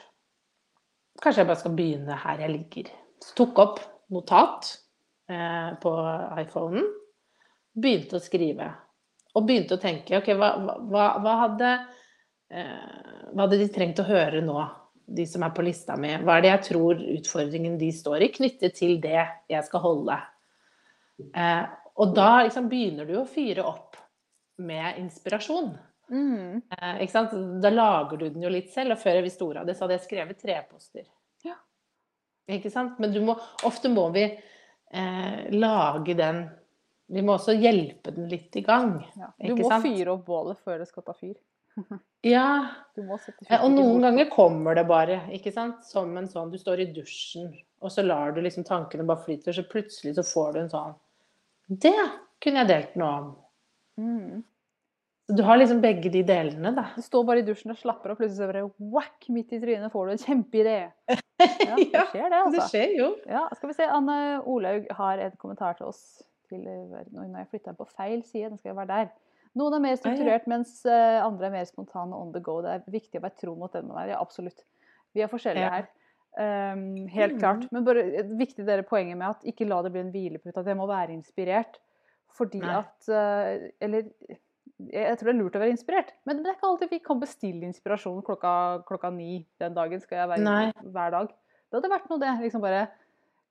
Kanskje 1.23 1.42
jeg 1.42 1.50
bare 1.50 1.61
skal 1.61 1.76
begynne 1.76 2.20
her 2.25 2.40
jeg 2.44 2.54
ligger. 2.54 2.88
Så 3.23 3.37
tok 3.38 3.61
opp 3.62 3.82
notat 4.14 4.70
eh, 5.30 5.70
på 5.80 5.92
iPhonen. 6.40 6.88
Begynte 7.75 8.18
å 8.18 8.25
skrive. 8.25 8.70
Og 9.34 9.44
begynte 9.49 9.76
å 9.76 9.82
tenke 9.82 10.16
OK, 10.20 10.32
hva, 10.38 10.54
hva, 10.62 11.06
hva, 11.20 11.37
hadde, 11.44 11.75
eh, 12.54 13.28
hva 13.32 13.46
hadde 13.46 13.61
de 13.61 13.68
trengt 13.75 14.00
å 14.00 14.08
høre 14.08 14.42
nå 14.44 14.58
de 15.06 15.26
som 15.28 15.42
er 15.44 15.52
på 15.54 15.64
lista 15.66 15.96
mi, 16.00 16.12
hva 16.25 16.38
er 16.38 16.44
det 16.44 16.52
jeg 16.52 16.66
tror 16.70 17.00
utfordringen 17.18 17.76
de 17.80 17.90
står 17.92 18.25
i, 18.25 18.30
knyttet 18.34 18.76
til 18.78 18.96
det 19.02 19.20
jeg 19.50 19.66
skal 19.66 19.82
holde. 19.84 20.16
Eh, 21.28 21.64
og 22.00 22.14
da 22.16 22.30
liksom 22.42 22.70
begynner 22.70 23.06
du 23.08 23.18
å 23.20 23.28
fyre 23.28 23.66
opp 23.68 23.99
med 24.64 24.99
inspirasjon. 25.02 25.75
Mm. 26.11 26.62
Eh, 26.70 26.96
ikke 27.04 27.12
sant? 27.12 27.37
Da 27.62 27.70
lager 27.73 28.20
du 28.20 28.26
den 28.28 28.44
jo 28.44 28.52
litt 28.52 28.73
selv, 28.75 28.94
og 28.94 29.02
før 29.02 29.18
jeg 29.18 29.26
visste 29.28 29.46
ordet 29.46 29.62
av 29.62 29.68
det, 29.68 29.76
så 29.76 29.87
hadde 29.87 29.99
jeg 29.99 30.06
skrevet 30.06 30.42
tre 30.42 30.58
poster. 30.68 31.06
Ja. 31.46 31.56
Ikke 32.50 32.73
sant? 32.73 32.99
Men 33.02 33.14
du 33.14 33.20
må, 33.25 33.37
ofte 33.66 33.92
må 33.92 34.08
vi 34.14 34.26
eh, 34.26 35.40
lage 35.54 36.18
den 36.18 36.46
Vi 37.14 37.20
må 37.20 37.34
også 37.34 37.52
hjelpe 37.52 38.14
den 38.16 38.30
litt 38.30 38.54
i 38.56 38.62
gang. 38.64 38.94
Ja. 39.20 39.26
Du 39.37 39.58
må 39.58 39.68
sant? 39.68 39.84
fyre 39.84 40.14
opp 40.14 40.23
bålet 40.25 40.61
før 40.64 40.78
det 40.80 40.88
skal 40.88 41.04
ta 41.04 41.12
fyr. 41.12 41.34
Ja. 42.25 42.49
Og 42.97 43.73
noen 43.75 44.04
ganger 44.07 44.31
kommer 44.33 44.78
det 44.78 44.87
bare, 44.88 45.19
ikke 45.35 45.52
sant? 45.52 45.83
Som 45.85 46.14
en 46.16 46.28
sånn 46.31 46.52
Du 46.52 46.57
står 46.61 46.85
i 46.85 46.88
dusjen, 46.95 47.50
og 47.85 47.93
så 47.93 48.04
lar 48.07 48.33
du 48.33 48.40
liksom 48.45 48.64
tankene 48.64 49.04
bare 49.09 49.25
flyte, 49.26 49.50
og 49.50 49.59
så 49.59 49.66
plutselig 49.69 50.14
så 50.16 50.25
får 50.25 50.54
du 50.54 50.61
en 50.62 50.73
sånn 50.73 50.97
Det 51.85 51.97
kunne 52.45 52.62
jeg 52.62 52.71
delt 52.71 52.99
noe 53.00 53.12
om. 53.19 53.31
Mm. 54.00 54.43
Du 55.35 55.40
har 55.43 55.57
liksom 55.57 55.81
begge 55.81 56.11
de 56.12 56.21
delene, 56.26 56.73
da. 56.76 56.90
Du 56.97 57.04
står 57.04 57.25
bare 57.25 57.40
i 57.40 57.47
dusjen 57.47 57.73
og 57.73 57.78
slapper 57.81 58.12
av, 58.12 58.19
plutselig 58.19 58.40
så 58.43 58.49
bare 58.50 58.66
whack 58.93 59.28
midt 59.33 59.54
i 59.57 59.61
trynet 59.62 59.93
får 59.93 60.07
du 60.07 60.16
en 60.16 60.25
kjempeidé. 60.26 60.78
Ja, 61.64 61.75
det 61.75 62.02
skjer 62.12 62.28
det, 62.31 62.38
altså. 62.38 62.52
Det 62.54 62.64
skjer 62.71 62.93
jo. 62.95 63.07
Ja, 63.26 63.40
skal 63.57 63.71
vi 63.71 63.75
se. 63.75 63.87
Anne 63.90 64.16
Olaug 64.49 64.85
har 64.97 65.19
en 65.25 65.33
kommentar 65.40 65.75
til 65.78 65.88
oss. 65.88 66.23
Til, 66.49 66.61
når 66.62 67.40
jeg 67.40 67.49
flytta 67.50 67.75
på 67.75 67.87
feil 67.88 68.21
side, 68.23 68.52
den 68.52 68.61
skal 68.61 68.71
jo 68.71 68.76
være 68.78 68.90
der. 68.93 69.09
Noen 69.58 69.76
er 69.76 69.82
mer 69.84 69.99
strukturert, 69.99 70.49
mens 70.50 70.80
eh, 70.88 71.18
andre 71.23 71.49
er 71.49 71.52
mer 71.54 71.66
spontane 71.68 72.16
on 72.16 72.32
the 72.34 72.42
go. 72.42 72.58
Det 72.64 72.73
er 72.75 72.87
viktig 72.90 73.20
å 73.20 73.25
være 73.25 73.38
tro 73.38 73.54
mot 73.58 73.75
den 73.75 73.87
man 73.87 74.02
er. 74.02 74.14
Ja, 74.14 74.23
absolutt. 74.23 74.64
Vi 75.14 75.23
er 75.23 75.30
forskjellige 75.30 75.70
her. 75.76 75.90
Um, 76.34 77.04
helt 77.14 77.38
klart. 77.38 77.68
Men 77.70 77.84
bare 77.87 78.02
et 78.18 78.32
viktig 78.34 78.66
dere 78.66 78.82
poenget 78.87 79.14
med 79.20 79.28
at 79.28 79.44
ikke 79.46 79.68
la 79.70 79.78
det 79.87 79.92
bli 79.94 80.02
en 80.02 80.11
hvilepute. 80.14 80.56
At 80.58 80.70
jeg 80.70 80.78
må 80.80 80.88
være 80.90 81.14
inspirert. 81.14 81.78
Fordi 82.34 82.58
Nei. 82.64 82.80
at 82.80 83.12
uh, 83.14 83.68
Eller 83.84 84.08
jeg 84.90 85.18
tror 85.20 85.28
det 85.28 85.34
er 85.37 85.38
lurt 85.38 85.54
å 85.54 85.62
være 85.62 85.75
inspirert, 85.75 86.08
men 86.26 86.40
det 86.42 86.50
er 86.50 86.56
ikke 86.56 86.66
alltid 86.66 86.90
vi 86.90 86.99
kan 87.04 87.20
bestille 87.20 87.68
inspirasjon 87.68 88.25
klokka, 88.26 88.82
klokka 88.88 89.11
ni 89.14 89.44
den 89.62 89.76
dagen. 89.76 90.02
skal 90.02 90.18
jeg 90.18 90.30
være 90.32 90.42
Nei. 90.42 90.64
hver 90.82 91.14
dag. 91.14 91.28
Det 91.30 91.78
hadde 91.78 91.92
vært 91.92 92.11
noe, 92.11 92.18
det. 92.23 92.32
liksom 92.42 92.64
bare 92.64 92.88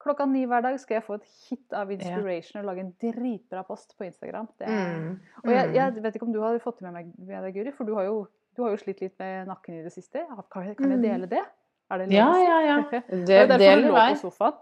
Klokka 0.04 0.26
ni 0.28 0.42
hver 0.46 0.62
dag 0.66 0.80
skal 0.82 0.96
jeg 0.98 1.04
få 1.06 1.16
et 1.16 1.28
hit 1.48 1.74
av 1.80 1.92
inspiration 1.92 2.60
og 2.60 2.66
lage 2.68 2.84
en 2.84 2.94
dritbra 3.02 3.62
post 3.68 3.94
på 3.98 4.04
Instagram. 4.06 4.48
Det 4.60 4.68
er, 4.68 5.00
Mm. 5.00 5.20
og 5.46 5.50
jeg, 5.52 5.68
Mm. 5.70 5.74
jeg 5.76 6.04
vet 6.04 6.16
ikke 6.16 6.26
om 6.28 6.34
du 6.34 6.42
har 6.42 6.60
fått 6.60 6.80
det 6.80 6.92
med 6.92 6.94
meg, 6.94 7.14
med 7.18 7.44
deg, 7.44 7.54
Guri, 7.56 7.72
for 7.72 7.86
du 7.86 7.94
har, 7.96 8.04
jo, 8.04 8.28
du 8.58 8.64
har 8.64 8.72
jo 8.72 8.78
slitt 8.78 9.00
litt 9.02 9.18
med 9.20 9.48
nakken 9.48 9.80
i 9.80 9.84
det 9.84 9.94
siste. 9.94 10.26
Kan 10.52 10.66
jeg, 10.68 10.76
kan 10.78 10.90
jeg 10.92 11.00
Mm. 11.00 11.02
dele 11.08 11.28
det? 11.30 11.44
Er 11.92 11.98
det 11.98 12.08
lov 12.10 12.18
Ja, 12.18 12.34
ja, 12.36 12.60
ja. 12.66 12.84
Det 13.10 13.26
Det, 13.28 13.48
derfor 13.50 13.82
du 13.82 13.88
lå 13.88 13.94
vei. 13.94 14.14
på 14.14 14.20
sofaen. 14.32 14.54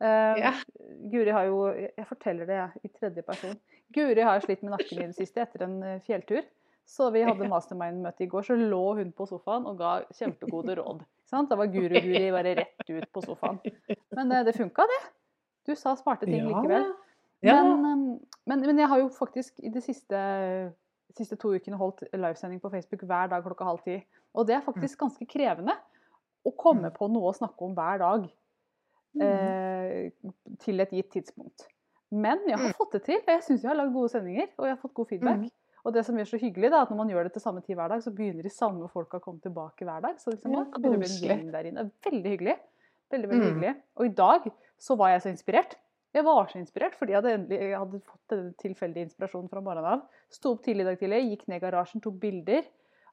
Eh, 0.00 0.40
Ja. 0.40 0.52
Guri 1.10 1.30
har 1.30 1.44
jo 1.44 1.66
Jeg 1.96 2.06
forteller 2.06 2.46
det 2.46 2.56
jeg, 2.56 2.70
i 2.84 2.88
tredje 2.88 3.22
person. 3.22 3.56
Guri 3.92 4.22
har 4.22 4.40
slitt 4.40 4.62
med 4.62 4.72
nakken 4.72 4.98
i 5.02 5.06
det 5.06 5.14
siste 5.16 5.40
etter 5.42 5.62
en 5.62 5.82
eh, 5.82 5.98
fjelltur. 6.00 6.42
Så 6.86 7.12
vi 7.12 7.22
hadde 7.22 7.46
mastermind-møte 7.48 8.22
i 8.22 8.26
går, 8.26 8.42
så 8.42 8.56
lå 8.56 8.96
hun 8.96 9.12
på 9.12 9.26
sofaen 9.28 9.66
og 9.66 9.78
ga 9.78 10.00
kjempegode 10.12 10.74
råd. 10.76 11.02
Da 11.30 11.56
var 11.56 11.70
Guru-Guri 11.74 12.30
bare 12.34 12.54
rett 12.58 12.90
ut 12.90 13.06
på 13.12 13.22
sofaen. 13.24 13.60
Men 14.16 14.32
eh, 14.32 14.44
det 14.44 14.56
funka, 14.56 14.86
det. 14.90 15.00
Du 15.68 15.74
sa 15.76 15.94
smarte 15.96 16.26
ting 16.26 16.46
likevel. 16.48 16.88
Ja. 17.46 17.54
Men, 17.64 17.84
um, 17.84 18.18
men, 18.46 18.60
men 18.66 18.78
jeg 18.82 18.88
har 18.88 18.98
jo 19.00 19.08
faktisk 19.14 19.60
i 19.64 19.70
de 19.72 19.80
siste, 19.80 20.18
siste 21.16 21.36
to 21.40 21.54
ukene 21.54 21.78
holdt 21.80 22.02
livesending 22.12 22.60
på 22.60 22.70
Facebook 22.72 23.06
hver 23.08 23.30
dag 23.32 23.44
klokka 23.46 23.64
halv 23.64 23.80
ti. 23.86 23.96
Og 24.34 24.46
det 24.46 24.56
er 24.58 24.64
faktisk 24.66 24.98
ganske 25.00 25.26
krevende 25.30 25.76
å 26.44 26.52
komme 26.56 26.90
på 26.92 27.08
noe 27.12 27.30
å 27.30 27.36
snakke 27.36 27.64
om 27.64 27.74
hver 27.78 28.02
dag 28.02 28.28
Mm. 29.10 29.22
eh, 29.26 30.10
til 30.62 30.80
et 30.80 30.90
gitt 30.94 31.08
tidspunkt. 31.10 31.64
Men 32.14 32.38
jeg 32.46 32.58
har 32.58 32.72
fått 32.78 32.92
det 32.92 33.00
til, 33.08 33.16
og 33.18 33.26
jeg 33.32 33.42
syns 33.42 33.64
jeg 33.64 33.70
har 33.72 33.78
lagd 33.78 33.92
gode 33.92 34.08
sendinger. 34.12 34.46
Og 34.58 34.66
jeg 34.68 34.74
har 34.76 34.78
fått 34.82 34.94
god 34.94 35.08
feedback. 35.10 35.40
Og 35.84 35.94
det 35.94 36.02
som 36.04 36.16
gjør 36.18 36.28
så 36.28 36.38
hyggelig, 36.40 36.70
da, 36.74 36.82
at 36.84 36.90
når 36.92 36.98
man 37.00 37.08
gjør 37.12 37.24
det 37.28 37.32
til 37.36 37.42
samme 37.42 37.62
tid 37.64 37.76
hver 37.78 37.88
dag, 37.88 38.02
så 38.04 38.12
begynner 38.12 38.44
de 38.44 38.52
samme 38.52 38.88
folka 38.92 39.16
å 39.20 39.24
komme 39.24 39.40
tilbake 39.40 39.86
hver 39.88 40.02
dag. 40.04 40.18
Så 40.20 40.34
liksom, 40.34 40.52
Ja, 40.52 40.64
det 40.64 40.82
begynner 40.82 40.98
å 40.98 41.04
bli 41.04 41.28
en 41.30 41.38
gjeng 41.38 41.52
der 41.54 41.68
inne. 41.70 41.84
Veldig 42.04 42.32
hyggelig. 42.34 42.56
Veldig, 43.10 43.28
veldig 43.30 43.46
Mm. 43.46 43.54
hyggelig. 43.54 43.72
Og 43.96 44.04
i 44.04 44.14
dag 44.20 44.50
så 44.78 44.96
var 44.96 45.08
jeg 45.14 45.22
så 45.22 45.30
inspirert. 45.32 45.76
Jeg 46.12 46.24
var 46.26 46.46
så 46.50 46.58
inspirert 46.58 46.94
fordi 46.98 47.12
jeg 47.12 47.22
hadde, 47.22 47.32
endelig, 47.38 47.58
jeg 47.60 47.78
hadde 47.78 48.00
fått 48.02 48.28
den 48.28 48.54
tilfeldige 48.58 49.06
inspirasjonen 49.06 49.48
fra 49.48 49.60
morgenen 49.62 49.84
av. 49.94 50.02
Sto 50.28 50.52
opp 50.52 50.62
tidlig 50.62 50.82
i 50.82 50.88
dag 50.90 50.98
tidlig, 50.98 51.20
gikk 51.30 51.48
ned 51.48 51.56
i 51.62 51.64
garasjen, 51.64 52.02
tok 52.02 52.18
bilder 52.20 52.64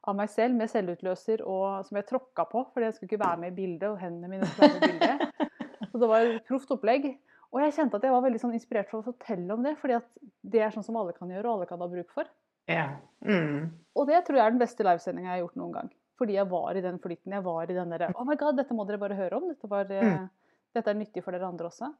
av 0.08 0.16
meg 0.16 0.28
selv 0.30 0.54
med 0.54 0.68
selvutløser 0.70 1.42
og, 1.46 1.86
som 1.86 1.96
jeg 1.96 2.06
tråkka 2.06 2.44
på, 2.50 2.64
fordi 2.74 2.84
jeg 2.88 2.94
skulle 2.94 3.10
ikke 3.12 3.24
være 3.24 3.40
med 3.42 3.52
i 3.52 3.56
bildet, 3.56 3.88
og 3.90 3.98
hendene 3.98 4.28
mine 4.28 4.46
skulle 4.46 4.68
være 4.68 4.80
med 4.80 4.88
i 4.88 4.92
bildet. 4.98 5.90
Så 5.92 5.98
det 6.02 6.08
var 6.08 6.20
et 6.26 6.44
proft 6.46 6.70
opplegg. 6.70 7.08
Og 7.52 7.60
jeg 7.62 7.72
kjente 7.78 7.96
at 7.96 8.02
jeg 8.04 8.12
var 8.12 8.22
veldig 8.22 8.40
sånn 8.42 8.52
inspirert 8.54 8.90
for 8.90 9.00
å 9.00 9.06
fortelle 9.08 9.54
om 9.54 9.62
det, 9.64 9.76
fordi 9.80 9.94
at 9.96 10.08
det 10.44 10.60
er 10.60 10.70
sånn 10.74 10.84
som 10.84 10.96
alle 11.00 11.14
kan 11.16 11.30
gjøre, 11.32 11.46
og 11.48 11.54
alle 11.58 11.66
kan 11.70 11.80
ha 11.80 11.86
bruk 11.88 12.10
for. 12.12 12.28
Ja. 12.68 12.88
Mm. 13.24 13.70
Og 13.98 14.06
det 14.06 14.20
tror 14.26 14.36
jeg 14.38 14.46
er 14.46 14.50
den 14.54 14.60
beste 14.62 14.84
livesendinga 14.86 15.30
jeg 15.32 15.36
har 15.40 15.44
gjort 15.46 15.56
noen 15.58 15.72
gang. 15.74 15.88
Fordi 16.18 16.34
jeg 16.34 16.48
var 16.50 16.76
i 16.76 16.82
den 16.84 16.98
flyten. 17.02 17.32
Jeg 17.32 17.44
var 17.44 17.62
i 17.70 17.74
den 17.74 17.90
derre 17.94 18.10
Oh 18.18 18.24
my 18.26 18.36
god, 18.36 18.56
dette 18.58 18.74
må 18.74 18.84
dere 18.86 18.98
bare 18.98 19.16
høre 19.18 19.36
om. 19.38 19.48
Dette, 19.48 19.68
var, 19.70 19.86
eh, 19.90 20.02
Mm. 20.04 20.28
dette 20.74 20.90
er 20.90 20.94
nyttig 20.98 21.22
for 21.24 21.32
dere 21.32 21.46
andre 21.48 21.66
også. 21.70 21.92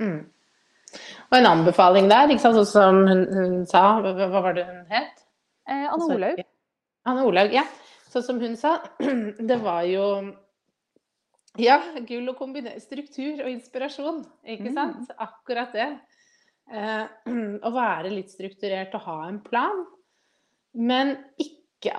Mm. 0.00 0.26
Og 1.32 1.38
en 1.38 1.46
anbefaling 1.46 2.08
der, 2.08 2.28
ikke 2.28 2.40
sant, 2.40 2.56
sånn 2.56 2.66
som 2.66 3.00
hun, 3.06 3.26
hun 3.34 3.66
sa, 3.66 4.00
hva, 4.00 4.12
hva 4.16 4.42
var 4.42 4.52
det 4.54 4.66
hun 4.66 4.84
het? 4.90 5.24
Eh, 5.68 5.74
Anne 5.74 5.90
Altså, 5.92 6.14
Olaug. 6.14 6.42
Anne 7.06 7.24
Olaug, 7.26 7.52
ja. 7.52 7.64
Sånn 8.10 8.22
som 8.22 8.40
hun 8.40 8.56
sa, 8.56 8.78
det 9.50 9.58
var 9.62 9.82
jo 9.88 10.32
Ja, 11.58 11.78
gull 12.06 12.28
å 12.28 12.34
kombinere 12.36 12.80
struktur 12.80 13.40
og 13.44 13.48
inspirasjon, 13.48 14.24
ikke 14.46 14.68
Mm. 14.70 14.74
sant? 14.74 15.10
Akkurat 15.18 15.72
det. 15.72 15.88
Eh, 16.70 17.06
å 17.66 17.72
være 17.72 18.10
litt 18.12 18.28
strukturert 18.30 18.94
og 18.94 19.00
ha 19.06 19.28
en 19.28 19.40
plan, 19.40 19.86
men 20.76 21.16
ikke 21.40 21.96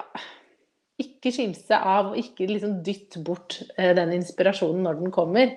ikke 0.98 1.30
skimse 1.34 1.78
av 1.78 2.12
og 2.12 2.18
ikke 2.18 2.48
liksom 2.50 2.80
dytte 2.86 3.22
bort 3.26 3.60
eh, 3.78 3.94
den 3.98 4.16
inspirasjonen 4.16 4.82
når 4.88 5.02
den 5.02 5.12
kommer, 5.14 5.52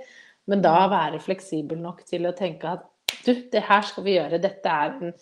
men 0.50 0.64
da 0.64 0.74
være 0.92 1.20
fleksibel 1.22 1.80
nok 1.80 2.02
til 2.08 2.28
å 2.28 2.34
tenke 2.36 2.74
at 2.76 2.84
du, 3.24 3.32
det 3.52 3.62
her 3.66 3.84
skal 3.86 4.04
vi 4.04 4.16
gjøre, 4.18 4.40
dette 4.42 4.72
er 4.72 4.96
en 5.00 5.14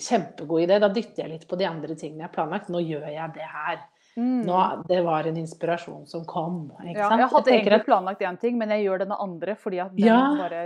kjempegod 0.00 0.64
idé. 0.64 0.78
Da 0.82 0.90
dytter 0.92 1.24
jeg 1.24 1.32
litt 1.34 1.48
på 1.50 1.58
de 1.58 1.66
andre 1.68 1.96
tingene 1.98 2.24
jeg 2.24 2.28
har 2.28 2.34
planlagt. 2.34 2.70
Nå 2.72 2.80
gjør 2.84 3.06
jeg 3.12 3.34
det 3.36 3.46
her. 3.48 3.82
Mm. 4.18 4.40
Nå, 4.48 4.56
det 4.88 5.00
var 5.06 5.28
en 5.28 5.38
inspirasjon 5.40 6.06
som 6.10 6.24
kom. 6.28 6.64
Ja, 6.84 7.10
jeg 7.14 7.28
hadde 7.30 7.52
jeg 7.52 7.62
egentlig 7.62 7.84
planlagt 7.86 8.24
én 8.26 8.40
ting, 8.40 8.58
men 8.60 8.72
jeg 8.74 8.86
gjør 8.88 9.04
denne 9.04 9.20
andre 9.22 9.54
fordi 9.60 9.80
at 9.84 9.94
den 9.96 10.08
Ja. 10.10 10.22
bare 10.38 10.64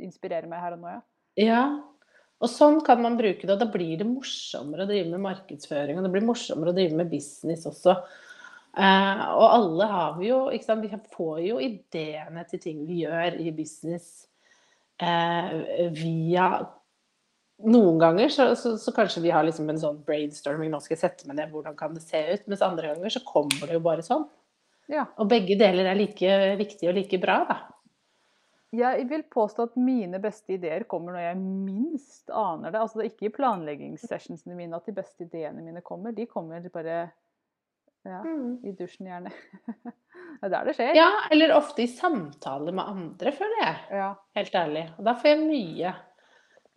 inspirerer 0.00 0.46
meg 0.50 0.62
her 0.62 0.76
og 0.76 0.84
nå, 0.84 0.94
ja. 0.94 1.02
Ja, 1.34 1.62
og 2.42 2.50
sånn 2.50 2.80
kan 2.84 3.00
man 3.02 3.16
bruke 3.18 3.46
det. 3.46 3.54
Og 3.54 3.62
da 3.62 3.68
blir 3.70 3.96
det 4.00 4.08
morsommere 4.08 4.84
å 4.84 4.90
drive 4.90 5.10
med 5.12 5.22
markedsføring, 5.24 5.98
og 5.98 6.06
det 6.06 6.12
blir 6.14 6.26
morsommere 6.26 6.74
å 6.74 6.76
drive 6.76 6.98
med 6.98 7.10
business 7.12 7.66
også. 7.70 7.96
Eh, 8.74 9.24
og 9.38 9.44
alle 9.46 9.86
har 9.90 10.14
vi 10.18 10.30
jo 10.32 10.38
ikke 10.52 10.66
sant? 10.66 10.84
Vi 10.84 11.12
får 11.14 11.42
jo 11.46 11.60
ideene 11.62 12.42
til 12.50 12.62
ting 12.62 12.80
vi 12.88 13.04
gjør 13.04 13.36
i 13.38 13.52
business 13.54 14.26
eh, 14.98 15.90
via 15.94 16.48
Noen 17.64 18.00
ganger 18.02 18.32
så, 18.34 18.48
så, 18.58 18.72
så 18.82 18.90
kanskje 18.92 19.20
vi 19.22 19.30
har 19.30 19.44
liksom 19.46 19.68
en 19.70 19.78
sånn 19.78 20.00
brainstorming, 20.04 20.72
nå 20.72 20.80
skal 20.82 20.96
jeg 20.96 21.04
sette 21.04 21.28
meg 21.28 21.36
ned, 21.38 21.52
hvordan 21.52 21.76
kan 21.78 21.94
det 21.94 22.02
se 22.02 22.18
ut? 22.18 22.48
Mens 22.50 22.64
andre 22.66 22.90
ganger 22.90 23.14
så 23.14 23.22
kommer 23.24 23.70
det 23.70 23.76
jo 23.76 23.84
bare 23.84 24.02
sånn. 24.04 24.24
ja. 24.90 25.06
Og 25.22 25.30
begge 25.30 25.54
deler 25.60 25.86
er 25.86 25.96
like 25.96 26.32
viktig 26.58 26.90
og 26.90 26.98
like 26.98 27.20
bra, 27.22 27.38
da. 27.46 27.60
Jeg 28.74 29.04
vil 29.10 29.24
påstå 29.30 29.68
at 29.68 29.76
mine 29.78 30.18
beste 30.22 30.56
ideer 30.56 30.86
kommer 30.90 31.14
når 31.14 31.26
jeg 31.28 31.40
minst 31.40 32.30
aner 32.30 32.72
det. 32.72 32.80
Altså 32.80 32.98
det 32.98 33.04
er 33.04 33.10
ikke 33.12 33.28
i 33.28 33.34
planleggingssessionsene 33.36 34.56
mine 34.58 34.78
at 34.78 34.88
de 34.88 34.96
beste 34.96 35.26
ideene 35.26 35.62
mine 35.62 35.82
kommer. 35.84 36.14
De 36.16 36.26
kommer 36.30 36.64
bare 36.74 36.96
ja, 38.04 38.20
i 38.62 38.72
dusjen, 38.76 39.08
gjerne. 39.08 39.30
det 40.40 40.48
er 40.48 40.52
der 40.52 40.68
det 40.68 40.74
skjer. 40.76 40.92
Ja, 40.98 41.08
eller 41.32 41.54
ofte 41.56 41.84
i 41.84 41.88
samtale 41.88 42.74
med 42.74 42.84
andre, 42.84 43.32
føler 43.32 43.62
jeg. 43.62 43.78
Ja. 44.00 44.10
Helt 44.36 44.58
ærlig. 44.60 44.84
Og 44.98 45.08
da 45.08 45.14
får 45.20 45.32
jeg 45.32 45.44
mye. 45.46 45.94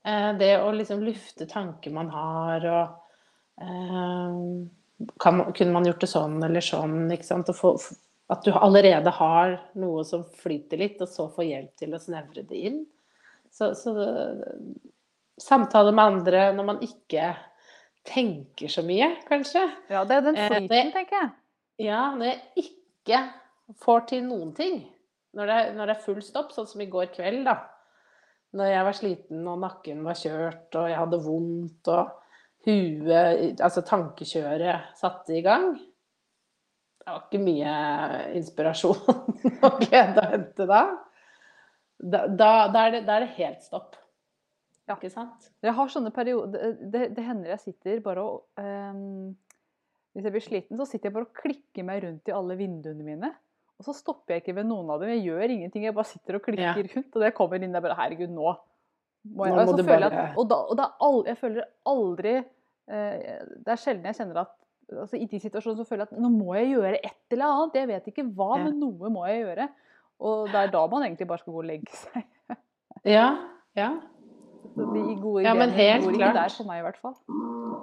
Eh, 0.08 0.32
det 0.39 0.54
å 0.63 0.72
liksom 0.75 1.04
lufte 1.04 1.50
tanker 1.50 1.94
man 1.96 2.12
har, 2.13 2.68
og 2.72 3.66
eh, 3.66 5.08
kan, 5.20 5.42
Kunne 5.51 5.74
man 5.75 5.88
gjort 5.89 6.06
det 6.06 6.12
sånn 6.13 6.39
eller 6.48 6.63
sånn? 6.63 7.00
ikke 7.12 7.27
sant? 7.27 7.51
Og 7.51 7.58
få, 7.60 7.74
at 8.28 8.44
du 8.44 8.52
allerede 8.52 9.12
har 9.16 9.54
noe 9.80 10.04
som 10.08 10.26
flyter 10.42 10.82
litt, 10.82 11.02
og 11.02 11.08
så 11.08 11.30
får 11.32 11.48
hjelp 11.48 11.76
til 11.80 11.96
å 11.96 12.02
snevre 12.02 12.44
det 12.48 12.64
inn. 12.70 12.82
Så, 13.54 13.72
så 13.80 13.94
samtale 15.40 15.94
med 15.96 16.12
andre 16.12 16.50
når 16.58 16.68
man 16.68 16.82
ikke 16.84 17.32
tenker 18.08 18.72
så 18.72 18.84
mye, 18.88 19.14
kanskje. 19.28 19.64
ja, 19.92 20.04
det 20.08 20.18
er 20.18 20.28
den 20.28 20.38
Eh, 20.38 20.52
flyten, 20.52 20.92
tenker 20.96 21.18
jeg. 21.22 21.32
Ja, 21.88 22.04
når 22.16 22.26
jeg 22.32 22.68
ikke 22.68 23.24
får 23.84 24.06
til 24.12 24.24
noen 24.28 24.54
ting, 24.56 24.78
når 25.38 25.52
det, 25.52 25.58
når 25.78 25.86
det 25.90 25.96
er 25.96 26.06
full 26.06 26.22
stopp, 26.24 26.54
sånn 26.56 26.68
som 26.68 26.82
i 26.82 26.90
går 26.92 27.12
kveld, 27.16 27.44
da. 27.48 27.60
Når 28.58 28.72
jeg 28.72 28.86
var 28.88 28.96
sliten 28.96 29.48
og 29.52 29.60
nakken 29.60 30.06
var 30.08 30.16
kjørt 30.18 30.78
og 30.80 30.88
jeg 30.88 30.98
hadde 30.98 31.20
vondt 31.26 31.90
og 31.92 32.14
huet, 32.68 33.60
altså 33.62 33.84
tankekjøret, 33.86 34.96
satte 34.98 35.36
i 35.36 35.44
gang. 35.46 35.76
Det 37.08 37.14
var 37.16 37.22
ikke 37.24 37.40
mye 37.40 37.74
inspirasjon 38.36 38.98
og 39.68 39.78
glede 39.86 40.20
å 40.20 40.32
hente 40.34 40.66
da. 40.68 40.82
Da, 41.98 42.26
da, 42.28 42.50
da, 42.70 42.82
er 42.84 42.92
det, 42.98 43.00
da 43.08 43.16
er 43.16 43.24
det 43.24 43.30
helt 43.38 43.64
stopp. 43.64 43.96
Ja. 44.88 44.98
Ikke 44.98 45.10
sant? 45.12 45.48
Jeg 45.64 45.74
har 45.76 45.90
sånne 45.92 46.12
perioder 46.16 46.76
Det, 46.80 47.08
det 47.16 47.24
hender 47.26 47.50
jeg 47.52 47.60
sitter 47.64 47.98
bare 48.06 48.22
og 48.24 48.62
um, 48.62 49.34
Hvis 50.16 50.28
jeg 50.28 50.36
blir 50.36 50.44
sliten, 50.46 50.78
så 50.80 50.86
sitter 50.88 51.10
jeg 51.10 51.16
bare 51.18 51.28
og 51.28 51.34
klikker 51.42 51.88
meg 51.88 52.04
rundt 52.06 52.30
i 52.32 52.36
alle 52.36 52.56
vinduene 52.60 53.04
mine. 53.08 53.32
Og 53.80 53.88
så 53.88 53.96
stopper 53.98 54.36
jeg 54.38 54.44
ikke 54.46 54.56
ved 54.60 54.68
noen 54.70 54.88
av 54.94 55.00
dem. 55.04 55.12
Jeg 55.16 55.26
gjør 55.28 55.52
ingenting. 55.54 55.84
Jeg 55.88 55.96
bare 55.98 56.10
sitter 56.12 56.40
og 56.40 56.46
klikker 56.48 56.64
Ja. 56.84 56.92
rundt. 56.96 57.12
Og 57.16 57.24
det 57.26 57.34
kommer 57.40 57.64
inn 57.64 57.76
der 57.76 57.84
bare 57.88 57.98
Herregud, 58.00 58.32
nå 58.36 58.52
må 59.36 59.48
jeg 59.48 59.56
Nå 59.58 59.64
må 59.64 59.66
så 59.72 59.76
du 59.80 59.84
føler 59.84 60.08
jeg 60.08 60.16
bare- 60.16 60.30
at, 60.32 60.38
Og, 60.40 60.48
da, 60.48 60.62
og 60.72 61.04
all, 61.10 61.20
jeg 61.28 61.38
føler 61.42 61.66
aldri 61.92 62.36
eh, 62.38 63.44
Det 63.66 63.74
er 63.74 63.82
sjelden 63.82 64.08
jeg 64.12 64.16
kjenner 64.22 64.44
at 64.46 64.54
altså 64.94 65.20
I 65.20 65.27
de 65.29 65.39
situasjonene 65.44 65.82
så 65.82 65.88
føler 65.88 66.06
jeg 66.06 66.15
at 66.15 66.22
nå 66.24 66.29
må 66.32 66.53
jeg 66.58 66.72
gjøre 66.75 67.00
et 67.01 67.36
eller 67.36 67.53
annet. 67.53 67.79
Jeg 67.82 67.89
vet 67.91 68.10
ikke 68.12 68.27
hva, 68.38 68.51
men 68.63 68.77
noe 68.79 69.12
må 69.13 69.25
jeg 69.27 69.44
gjøre. 69.44 69.67
Og 70.27 70.48
det 70.50 70.62
er 70.62 70.72
da 70.74 70.84
man 70.89 71.06
egentlig 71.06 71.27
bare 71.29 71.44
skal 71.44 71.53
gå 71.53 71.63
og 71.63 71.72
legge 71.74 72.03
seg. 72.06 72.27
Ja. 73.08 73.27
ja. 73.77 73.91
Så 74.74 74.86
De 74.91 75.01
gode 75.22 75.44
Ja, 75.46 75.53
men 75.56 75.70
helt 75.72 76.03
går 76.03 76.15
ikke 76.15 76.24
klart. 76.24 76.36
der 76.36 76.56
for 76.58 76.67
meg, 76.67 76.79
i 76.82 76.86
hvert 76.88 76.98
fall. 77.00 77.13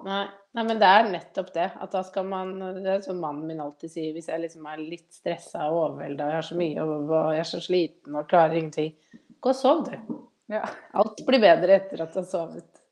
Nei. 0.04 0.24
Nei, 0.54 0.64
men 0.68 0.80
det 0.82 0.88
er 0.90 1.08
nettopp 1.10 1.52
det. 1.54 1.68
At 1.80 1.94
da 1.94 2.02
skal 2.06 2.26
man 2.28 2.50
Det 2.58 2.90
er 2.90 3.00
som 3.06 3.22
mannen 3.22 3.46
min 3.48 3.62
alltid 3.62 3.90
sier, 3.94 4.10
hvis 4.12 4.28
jeg 4.28 4.42
liksom 4.42 4.66
er 4.68 4.82
litt 4.82 5.06
stressa 5.14 5.68
og 5.70 5.78
overvelda, 5.78 6.26
jeg 6.28 6.40
har 6.40 6.48
så 6.50 6.58
mye 6.58 6.74
jobb 6.76 7.14
og 7.14 7.30
jeg 7.32 7.44
er 7.44 7.48
så 7.48 7.62
sliten 7.64 8.18
og 8.18 8.28
klarer 8.30 8.58
ingenting, 8.58 8.92
gå 9.40 9.54
og 9.54 9.58
sov, 9.58 9.86
du. 9.86 10.18
Ja. 10.52 10.66
Alt 11.00 11.24
blir 11.26 11.40
bedre 11.42 11.78
etter 11.78 12.04
at 12.04 12.12
du 12.12 12.20
har 12.20 12.28
sovet. 12.28 12.82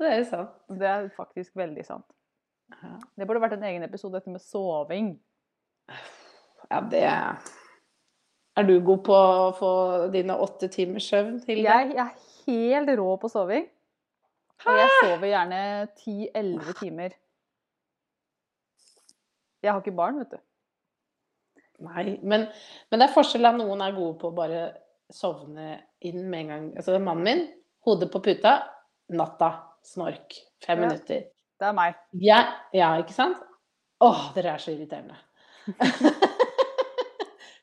Det 0.00 0.08
er 0.08 0.16
jo 0.22 0.26
sant. 0.30 0.56
Det 0.80 0.88
er 0.88 1.10
faktisk 1.12 1.58
veldig 1.60 1.84
sant. 1.84 2.06
Ja. 2.70 2.92
Det 3.18 3.26
burde 3.26 3.42
vært 3.42 3.56
en 3.58 3.64
egen 3.66 3.82
episode, 3.86 4.14
dette 4.18 4.30
med 4.32 4.42
soving. 4.44 5.12
Ja, 6.70 6.80
det 6.86 7.02
Er 7.02 8.66
du 8.66 8.76
god 8.84 9.02
på 9.06 9.14
å 9.16 9.50
få 9.56 9.70
dine 10.12 10.36
åtte 10.38 10.68
timers 10.72 11.06
søvn 11.10 11.40
til? 11.44 11.62
Jeg 11.64 11.94
er 11.98 12.12
helt 12.46 12.92
rå 12.98 13.14
på 13.22 13.30
soving. 13.32 13.66
Og 14.66 14.76
jeg 14.76 14.90
sover 15.00 15.30
gjerne 15.30 15.60
10-11 15.96 16.74
timer. 16.82 17.14
Jeg 19.62 19.72
har 19.72 19.80
ikke 19.82 19.96
barn, 19.96 20.18
vet 20.20 20.34
du. 20.34 20.40
Nei, 21.84 22.18
men, 22.20 22.44
men 22.90 23.00
det 23.00 23.06
er 23.06 23.14
forskjell 23.14 23.48
at 23.48 23.56
noen 23.56 23.80
er 23.84 23.94
gode 23.96 24.18
på 24.20 24.28
å 24.28 24.36
bare 24.36 24.66
sovne 25.12 25.78
inn 26.04 26.26
med 26.28 26.42
en 26.44 26.50
gang. 26.52 26.66
Altså 26.76 26.98
mannen 27.00 27.24
min, 27.24 27.42
hodet 27.88 28.10
på 28.12 28.20
puta, 28.24 28.58
natta, 29.16 29.50
snork, 29.84 30.36
fem 30.64 30.82
Ja. 30.84 30.90
minutter. 30.90 31.22
Det 31.60 31.68
er 31.68 31.76
meg. 31.76 31.96
Ja, 32.24 32.38
ja, 32.72 32.94
ikke 33.02 33.12
sant? 33.12 33.40
Åh, 34.00 34.30
dere 34.32 34.54
er 34.54 34.62
så 34.62 34.72
irriterende. 34.72 35.18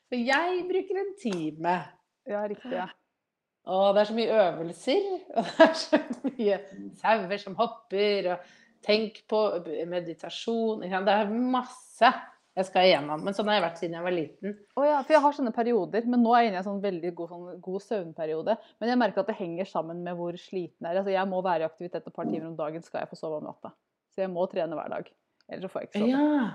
For 0.08 0.16
jeg 0.16 0.62
bruker 0.68 1.00
en 1.02 1.10
time. 1.18 1.74
Ja, 2.28 2.44
riktig. 2.46 2.72
ja. 2.72 2.86
Og 3.68 3.90
det 3.94 4.00
er 4.00 4.08
så 4.08 4.16
mye 4.16 4.36
øvelser, 4.44 5.08
og 5.36 5.50
det 5.50 5.66
er 5.66 5.74
så 5.76 5.98
mye 6.24 6.60
sauer 7.02 7.42
som 7.42 7.58
hopper, 7.58 8.30
og 8.32 8.46
tenk 8.86 9.18
på 9.28 9.42
meditasjon. 9.90 10.86
Det 10.86 11.16
er 11.18 11.34
masse 11.34 12.12
jeg 12.58 12.66
skal 12.66 12.88
igjennom. 12.88 13.20
Men 13.26 13.36
sånn 13.36 13.50
har 13.50 13.58
jeg 13.58 13.64
vært 13.66 13.82
siden 13.82 13.98
jeg 13.98 14.06
var 14.06 14.14
liten. 14.14 14.54
Å 14.78 14.86
ja, 14.86 15.02
for 15.02 15.14
jeg 15.14 15.24
har 15.26 15.36
sånne 15.36 15.52
perioder, 15.54 16.06
men 16.10 16.24
nå 16.24 16.32
er 16.34 16.46
jeg 16.46 16.50
inne 16.50 16.58
i 16.58 16.62
en 16.62 16.68
sånn 16.70 16.80
veldig 16.82 17.12
god, 17.18 17.34
sånn, 17.34 17.60
god 17.66 17.84
søvnperiode. 17.84 18.56
Men 18.80 18.92
jeg 18.92 19.00
merker 19.02 19.22
at 19.22 19.30
det 19.30 19.36
henger 19.38 19.68
sammen 19.70 20.00
med 20.06 20.18
hvor 20.18 20.38
sliten 20.40 20.86
jeg 20.86 20.90
er. 20.90 21.02
Altså, 21.02 21.14
jeg 21.14 21.30
må 21.30 21.42
være 21.44 21.66
i 21.66 21.68
aktivitet 21.68 22.08
et 22.08 22.16
par 22.16 22.30
timer 22.30 22.48
om 22.50 22.56
dagen 22.58 22.86
skal 22.86 23.04
jeg 23.04 23.12
få 23.12 23.20
sove 23.20 23.42
om 23.42 23.50
natta. 23.50 23.74
Så 24.18 24.24
jeg 24.24 24.30
må 24.34 24.48
trene 24.50 24.74
hver 24.74 24.88
dag. 24.90 25.10
Ellers 25.48 25.70
får 25.70 25.84
jeg 25.84 25.88
ikke 25.92 26.00
sove. 26.00 26.08
Ja, 26.10 26.46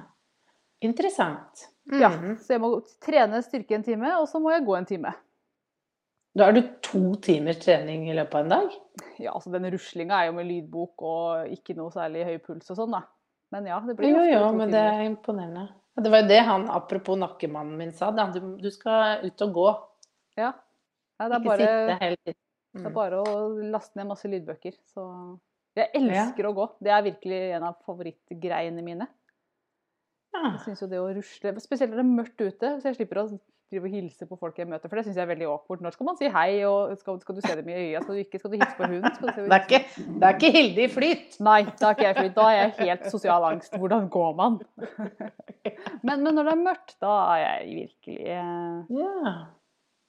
interessant. 0.83 1.67
Ja, 1.91 2.09
Mhm. 2.09 2.37
så 2.43 2.53
jeg 2.57 2.61
må 2.61 2.69
trene 2.99 3.39
styrke 3.43 3.75
en 3.75 3.83
time, 3.83 4.09
og 4.19 4.27
så 4.27 4.39
må 4.41 4.51
jeg 4.51 4.65
gå 4.67 4.75
en 4.77 4.85
time. 4.85 5.13
Da 6.35 6.45
har 6.45 6.51
du 6.53 6.61
to 6.81 7.15
timer 7.21 7.53
trening 7.53 8.09
i 8.09 8.13
løpet 8.13 8.35
av 8.35 8.41
en 8.43 8.49
dag? 8.49 8.71
Ja, 9.19 9.31
altså 9.33 9.51
den 9.51 9.69
ruslinga 9.71 10.11
er 10.19 10.25
jo 10.27 10.33
med 10.33 10.47
lydbok 10.47 11.01
og 11.01 11.47
ikke 11.47 11.75
noe 11.77 11.91
særlig 11.93 12.25
høy 12.25 12.37
puls 12.43 12.69
og 12.71 12.77
sånn, 12.77 12.91
da. 12.91 13.03
Men 13.51 13.65
ja, 13.69 13.79
det 13.79 13.95
blir 13.95 14.09
Jo, 14.09 14.23
jo, 14.25 14.39
to 14.49 14.57
men 14.57 14.71
det 14.71 14.81
er 14.81 15.03
imponerende. 15.07 15.69
Det 15.95 16.09
var 16.11 16.21
jo 16.23 16.27
det 16.27 16.39
han, 16.43 16.67
apropos 16.69 17.17
nakkemannen 17.17 17.77
min, 17.77 17.91
sa. 17.93 18.09
Da. 18.11 18.25
Du, 18.33 18.57
du 18.57 18.69
skal 18.71 19.23
ut 19.23 19.41
og 19.41 19.53
gå, 19.53 19.67
Ja. 20.37 20.53
ja 21.19 21.29
det, 21.29 21.35
er 21.35 21.39
ikke 21.39 21.45
bare, 21.45 21.57
sitte 21.59 21.99
hele 22.01 22.17
tiden. 22.17 22.39
det 22.73 22.85
er 22.85 22.89
Mm. 22.89 22.93
bare 22.93 23.11
å 23.23 23.71
laste 23.71 23.95
ned 23.95 24.07
masse 24.07 24.25
lydbøker. 24.25 24.73
Så 24.89 25.39
jeg 25.81 25.89
elsker 25.97 26.45
å 26.49 26.53
gå. 26.57 26.67
Det 26.83 26.91
er 26.93 27.05
virkelig 27.09 27.39
en 27.57 27.63
av 27.71 27.79
favorittgreiene 27.87 28.83
mine. 28.85 29.07
Ja. 30.33 30.43
Jeg 30.55 30.61
synes 30.65 30.81
jo 30.81 30.87
det 30.89 30.97
å 31.01 31.09
rusle 31.13 31.51
Spesielt 31.61 31.91
når 31.93 31.99
det 31.99 32.03
er 32.05 32.13
mørkt 32.17 32.41
ute, 32.41 32.69
så 32.81 32.89
jeg 32.89 32.95
slipper 32.97 33.19
å 33.21 33.25
drive 33.73 33.85
og 33.89 33.93
hilse 33.93 34.25
på 34.29 34.37
folk 34.37 34.57
jeg 34.57 34.67
møter. 34.69 34.89
For 34.89 34.97
det 34.99 35.03
syns 35.07 35.17
jeg 35.17 35.23
er 35.25 35.29
veldig 35.31 35.47
awkward. 35.49 35.81
Når 35.85 35.95
skal 35.95 36.07
man 36.09 36.17
si 36.19 36.29
hei, 36.29 36.49
og 36.69 36.93
skal, 36.99 37.17
skal 37.21 37.37
du 37.37 37.41
se 37.41 37.55
dem 37.57 37.69
i 37.69 37.75
øya? 37.77 38.01
Skal 38.03 38.17
du 38.17 38.21
ikke? 38.21 38.41
Skal 38.41 38.53
du 38.53 38.57
hilse 38.59 38.77
på 38.77 38.89
hunden? 38.89 39.15
Skal 39.15 39.29
du 39.29 39.33
se 39.33 39.45
Det, 39.45 39.57
er 39.57 39.65
ikke, 39.65 39.79
det 40.19 40.27
er 40.29 40.37
ikke 40.37 40.51
Hilde 40.57 40.83
i 40.83 40.89
flyt! 40.93 41.37
Nei, 41.47 41.57
da 41.81 41.89
er 41.89 41.97
ikke 41.97 42.05
jeg 42.07 42.17
fly. 42.19 42.27
Da 42.37 42.45
er 42.51 42.57
jeg 42.59 42.75
helt 42.83 43.07
sosial 43.13 43.47
angst. 43.49 43.77
Hvordan 43.81 44.09
går 44.13 44.35
man? 44.41 44.59
Men, 46.03 46.21
men 46.25 46.29
når 46.35 46.49
det 46.49 46.53
er 46.53 46.61
mørkt, 46.67 46.95
da 47.01 47.13
er 47.33 47.41
jeg 47.43 47.75
virkelig 47.81 48.19
Ja, 48.99 49.33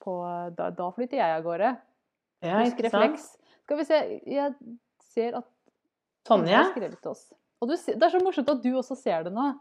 på 0.04 0.14
Da, 0.58 0.68
da 0.76 0.90
flytter 0.96 1.20
jeg 1.20 1.38
av 1.38 1.44
gårde. 1.46 1.72
ja 2.44 2.60
Husk 2.64 2.80
refleks. 2.84 3.28
Skal 3.64 3.80
vi 3.80 3.86
se 3.88 4.00
Jeg 4.28 4.52
ser 5.14 5.38
at 5.40 5.48
Tonje? 6.28 6.60
til 6.74 7.10
oss. 7.10 7.26
Og 7.62 7.70
du, 7.70 7.76
det 7.76 8.02
er 8.02 8.12
så 8.12 8.20
morsomt 8.24 8.50
at 8.52 8.62
du 8.64 8.70
også 8.76 8.96
ser 8.98 9.24
det 9.26 9.32
nå. 9.34 9.52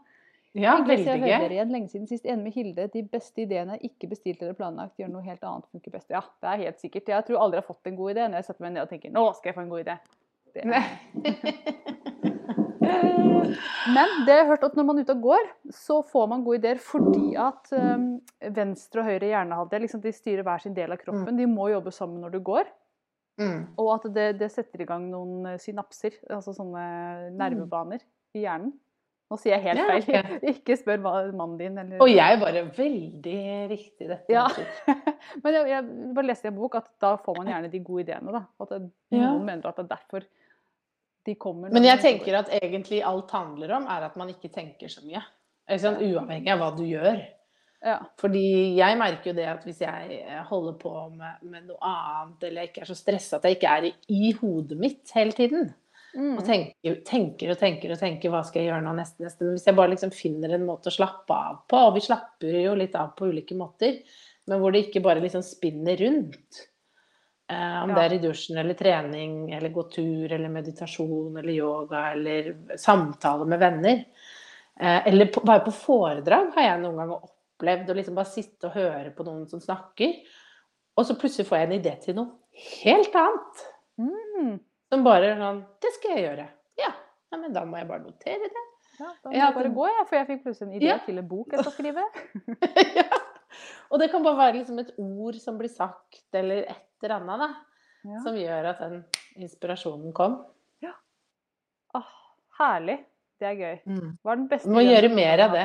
Ja, 0.54 0.76
veldig 0.86 1.02
og 1.02 1.18
Jeg 1.18 1.20
gøy. 1.20 1.26
dere 1.42 1.54
igjen. 1.56 1.72
Lenge 1.74 1.88
siden 1.90 2.06
sist. 2.06 2.26
Enig 2.30 2.44
med 2.44 2.54
Hilde. 2.54 2.86
De 2.92 3.02
beste 3.10 3.42
ideene 3.42 3.74
er 3.74 3.86
ikke 3.88 4.06
bestilt 4.12 4.42
eller 4.42 4.54
planlagt. 4.54 4.94
Gjør 5.00 5.10
noe 5.10 5.24
helt 5.26 5.42
annet 5.42 5.66
funker 5.72 5.90
best. 5.96 6.12
Ja, 6.14 6.20
det 6.42 6.50
er 6.52 6.60
helt 6.68 6.78
sikkert. 6.82 7.10
Jeg 7.10 7.26
tror 7.26 7.42
aldri 7.42 7.58
jeg 7.58 7.64
har 7.64 7.74
fått 7.74 7.90
en 7.90 7.98
god 7.98 8.12
idé 8.14 8.28
når 8.28 8.38
jeg 8.38 8.46
setter 8.50 8.66
meg 8.66 8.76
ned 8.76 8.84
og 8.84 8.92
tenker 8.92 9.14
nå 9.14 9.24
skal 9.34 9.50
jeg 9.50 9.56
få 9.58 9.64
en 9.64 9.72
god 9.74 9.82
idé. 9.82 9.96
Men 13.94 14.08
det 14.26 14.34
jeg 14.34 14.44
har 14.44 14.50
hørt 14.52 14.66
at 14.66 14.76
når 14.78 14.86
man 14.86 14.98
er 14.98 15.06
ute 15.06 15.16
og 15.16 15.24
går, 15.24 15.50
så 15.74 15.98
får 16.06 16.26
man 16.30 16.44
gode 16.46 16.60
ideer 16.60 16.78
fordi 16.82 17.34
at 17.40 17.70
um, 17.74 18.06
venstre 18.54 19.02
og 19.02 19.08
høyre 19.10 19.30
hjernehalvdel 19.32 19.84
liksom, 19.86 20.02
de 20.04 20.12
styrer 20.14 20.46
hver 20.46 20.62
sin 20.62 20.76
del 20.76 20.94
av 20.94 21.00
kroppen. 21.02 21.38
De 21.38 21.46
må 21.50 21.68
jobbe 21.72 21.92
sammen 21.94 22.22
når 22.24 22.36
du 22.36 22.40
går. 22.46 22.70
Mm. 23.40 23.60
Og 23.82 23.88
at 23.96 24.04
det, 24.14 24.28
det 24.38 24.50
setter 24.54 24.84
i 24.84 24.86
gang 24.88 25.08
noen 25.10 25.46
eh, 25.54 25.58
synapser, 25.62 26.16
altså 26.30 26.54
sånne 26.54 26.84
nervebaner 27.34 28.02
i 28.36 28.44
hjernen. 28.44 28.72
Nå 29.32 29.38
sier 29.40 29.56
jeg 29.56 29.64
helt 29.64 29.80
Ja, 29.80 29.86
feil. 30.04 30.34
Ikke 30.52 30.76
spør 30.78 31.00
mannen 31.02 31.56
din 31.58 31.78
eller 31.80 32.02
Og 32.04 32.10
jeg 32.12 32.38
bare 32.42 32.62
veldig 32.76 33.38
riktig 33.72 34.08
dette. 34.10 34.30
Ja. 34.30 34.44
Men 35.42 35.56
jeg, 35.56 35.70
jeg 35.72 36.12
bare 36.14 36.28
leste 36.28 36.46
i 36.46 36.52
en 36.52 36.58
bok 36.60 36.76
at 36.78 36.90
da 37.02 37.14
får 37.24 37.38
man 37.40 37.48
gjerne 37.50 37.70
de 37.72 37.80
gode 37.82 38.04
ideene. 38.04 38.34
Da. 38.36 38.44
At 38.60 38.74
det, 38.76 38.82
Ja. 39.16 39.30
noen 39.32 39.46
mener 39.48 39.70
at 39.70 39.80
det 39.80 39.86
er 39.86 39.92
derfor 39.96 40.26
de 41.24 41.34
kommer. 41.40 41.72
Men 41.72 41.88
jeg 41.88 42.02
tenker 42.04 42.36
at 42.42 42.52
egentlig 42.52 43.00
alt 43.02 43.32
handler 43.32 43.72
om, 43.80 43.88
er 43.88 44.04
at 44.10 44.16
man 44.20 44.28
ikke 44.30 44.52
tenker 44.52 44.92
så 44.92 45.00
mye. 45.08 45.24
Sånn. 45.80 45.96
Uavhengig 46.04 46.52
av 46.52 46.60
hva 46.60 46.70
du 46.76 46.84
gjør. 46.84 47.22
Ja. 47.84 47.98
Fordi 48.20 48.44
jeg 48.78 48.98
merker 48.98 49.30
jo 49.30 49.36
det 49.36 49.46
at 49.52 49.64
hvis 49.68 49.80
jeg 49.84 50.20
holder 50.48 50.76
på 50.80 50.92
med, 51.14 51.42
med 51.52 51.66
noe 51.68 51.78
annet, 51.84 52.42
eller 52.48 52.62
jeg 52.64 52.70
ikke 52.72 52.82
er 52.86 52.90
så 52.90 52.96
stressa 52.98 53.36
at 53.38 53.44
jeg 53.48 53.58
ikke 53.58 53.72
er 53.78 53.88
i, 53.90 53.94
i 54.08 54.32
hodet 54.40 54.78
mitt 54.80 55.14
hele 55.16 55.32
tiden, 55.36 55.72
Mm. 56.14 56.36
og 56.38 56.44
tenker, 56.46 57.00
tenker 57.02 57.50
og 57.50 57.56
tenker 57.58 57.90
og 57.90 57.98
tenker 57.98 58.30
hva 58.30 58.44
skal 58.46 58.60
jeg 58.62 58.68
gjøre 58.68 58.84
nå 58.84 58.92
neste, 58.94 59.18
neste. 59.24 59.42
Men 59.42 59.56
hvis 59.56 59.64
jeg 59.66 59.74
bare 59.74 59.90
liksom 59.90 60.12
finner 60.14 60.52
en 60.54 60.62
måte 60.68 60.86
å 60.86 60.94
slappe 60.94 61.34
av 61.34 61.56
på, 61.66 61.74
og 61.88 61.96
vi 61.96 62.04
slapper 62.04 62.54
jo 62.60 62.76
litt 62.78 62.94
av 62.94 63.16
på 63.18 63.26
ulike 63.32 63.56
måter, 63.58 63.96
men 64.46 64.60
hvor 64.62 64.70
det 64.70 64.84
ikke 64.84 65.02
bare 65.02 65.18
liksom 65.24 65.42
spinner 65.42 65.98
rundt. 65.98 66.60
Eh, 67.50 67.82
om 67.82 67.90
Ja. 67.90 67.96
det 67.96 68.04
er 68.04 68.14
i 68.14 68.22
dusjen 68.28 68.56
eller 68.62 68.74
trening 68.78 69.52
eller 69.52 69.74
gå 69.74 69.88
tur 69.90 70.30
eller 70.32 70.48
meditasjon 70.54 71.36
eller 71.36 71.52
yoga 71.52 72.12
eller 72.12 72.54
samtale 72.78 73.44
med 73.50 73.58
venner. 73.58 74.04
Eh, 74.78 75.08
eller 75.08 75.26
på, 75.34 75.42
være 75.44 75.64
på 75.66 75.74
foredrag 75.82 76.54
har 76.54 76.62
jeg 76.62 76.80
noen 76.84 76.96
ganger 77.02 77.16
opplevd 77.26 77.33
å 77.66 77.96
liksom 77.96 78.16
bare 78.18 78.30
sitte 78.30 78.68
og 78.68 78.76
høre 78.78 79.12
på 79.16 79.26
noen 79.26 79.46
som 79.50 79.62
snakker, 79.62 80.20
og 80.94 81.06
så 81.06 81.16
plutselig 81.18 81.48
får 81.48 81.58
jeg 81.58 81.68
en 81.68 81.76
idé 81.78 81.94
til 82.02 82.18
noe 82.18 82.60
helt 82.84 83.16
annet. 83.18 83.64
Mm. 83.98 84.54
Som 84.90 85.02
bare 85.06 85.34
sånn 85.38 85.60
Det 85.82 85.90
skal 85.96 86.14
jeg 86.14 86.24
gjøre. 86.24 86.46
Ja. 86.78 86.90
ja 87.32 87.38
men 87.40 87.54
da 87.54 87.64
må 87.66 87.78
jeg 87.80 87.88
bare 87.90 88.04
notere 88.04 88.50
det. 88.50 88.64
Ja, 88.94 89.10
da 89.10 89.28
må 89.30 89.34
Ja, 89.34 89.44
jeg 89.48 89.56
bare 89.56 89.74
gå, 89.74 89.86
jeg, 89.90 90.06
for 90.10 90.18
jeg 90.18 90.28
fikk 90.30 90.42
plutselig 90.46 90.68
en 90.68 90.78
idé 90.78 90.90
Ja. 90.92 90.98
til 91.02 91.18
en 91.18 91.28
bok 91.28 91.54
jeg 91.54 91.66
skal 91.66 91.74
skrive. 91.74 92.06
ja. 93.00 93.20
Og 93.90 94.00
det 94.02 94.10
kan 94.10 94.22
bare 94.26 94.38
være 94.38 94.58
liksom 94.60 94.78
et 94.82 94.94
ord 94.98 95.38
som 95.42 95.58
blir 95.58 95.70
sagt, 95.70 96.24
eller 96.34 96.66
et 96.66 97.02
eller 97.02 97.16
annet, 97.20 97.42
da. 97.44 97.50
Ja. 98.04 98.22
Som 98.26 98.38
gjør 98.38 98.70
at 98.74 98.82
den 98.84 99.00
inspirasjonen 99.40 100.14
kom. 100.14 100.42
Åh, 101.94 102.10
herlig. 102.58 102.98
Det 103.38 103.48
er 103.50 103.58
gøy. 103.58 103.76
Hva 104.22 104.32
er 104.32 104.38
den 104.40 104.46
beste 104.50 104.70
må 104.70 104.82
gjøre 104.82 105.10
mer 105.14 105.42
av 105.46 105.54
det. 105.54 105.64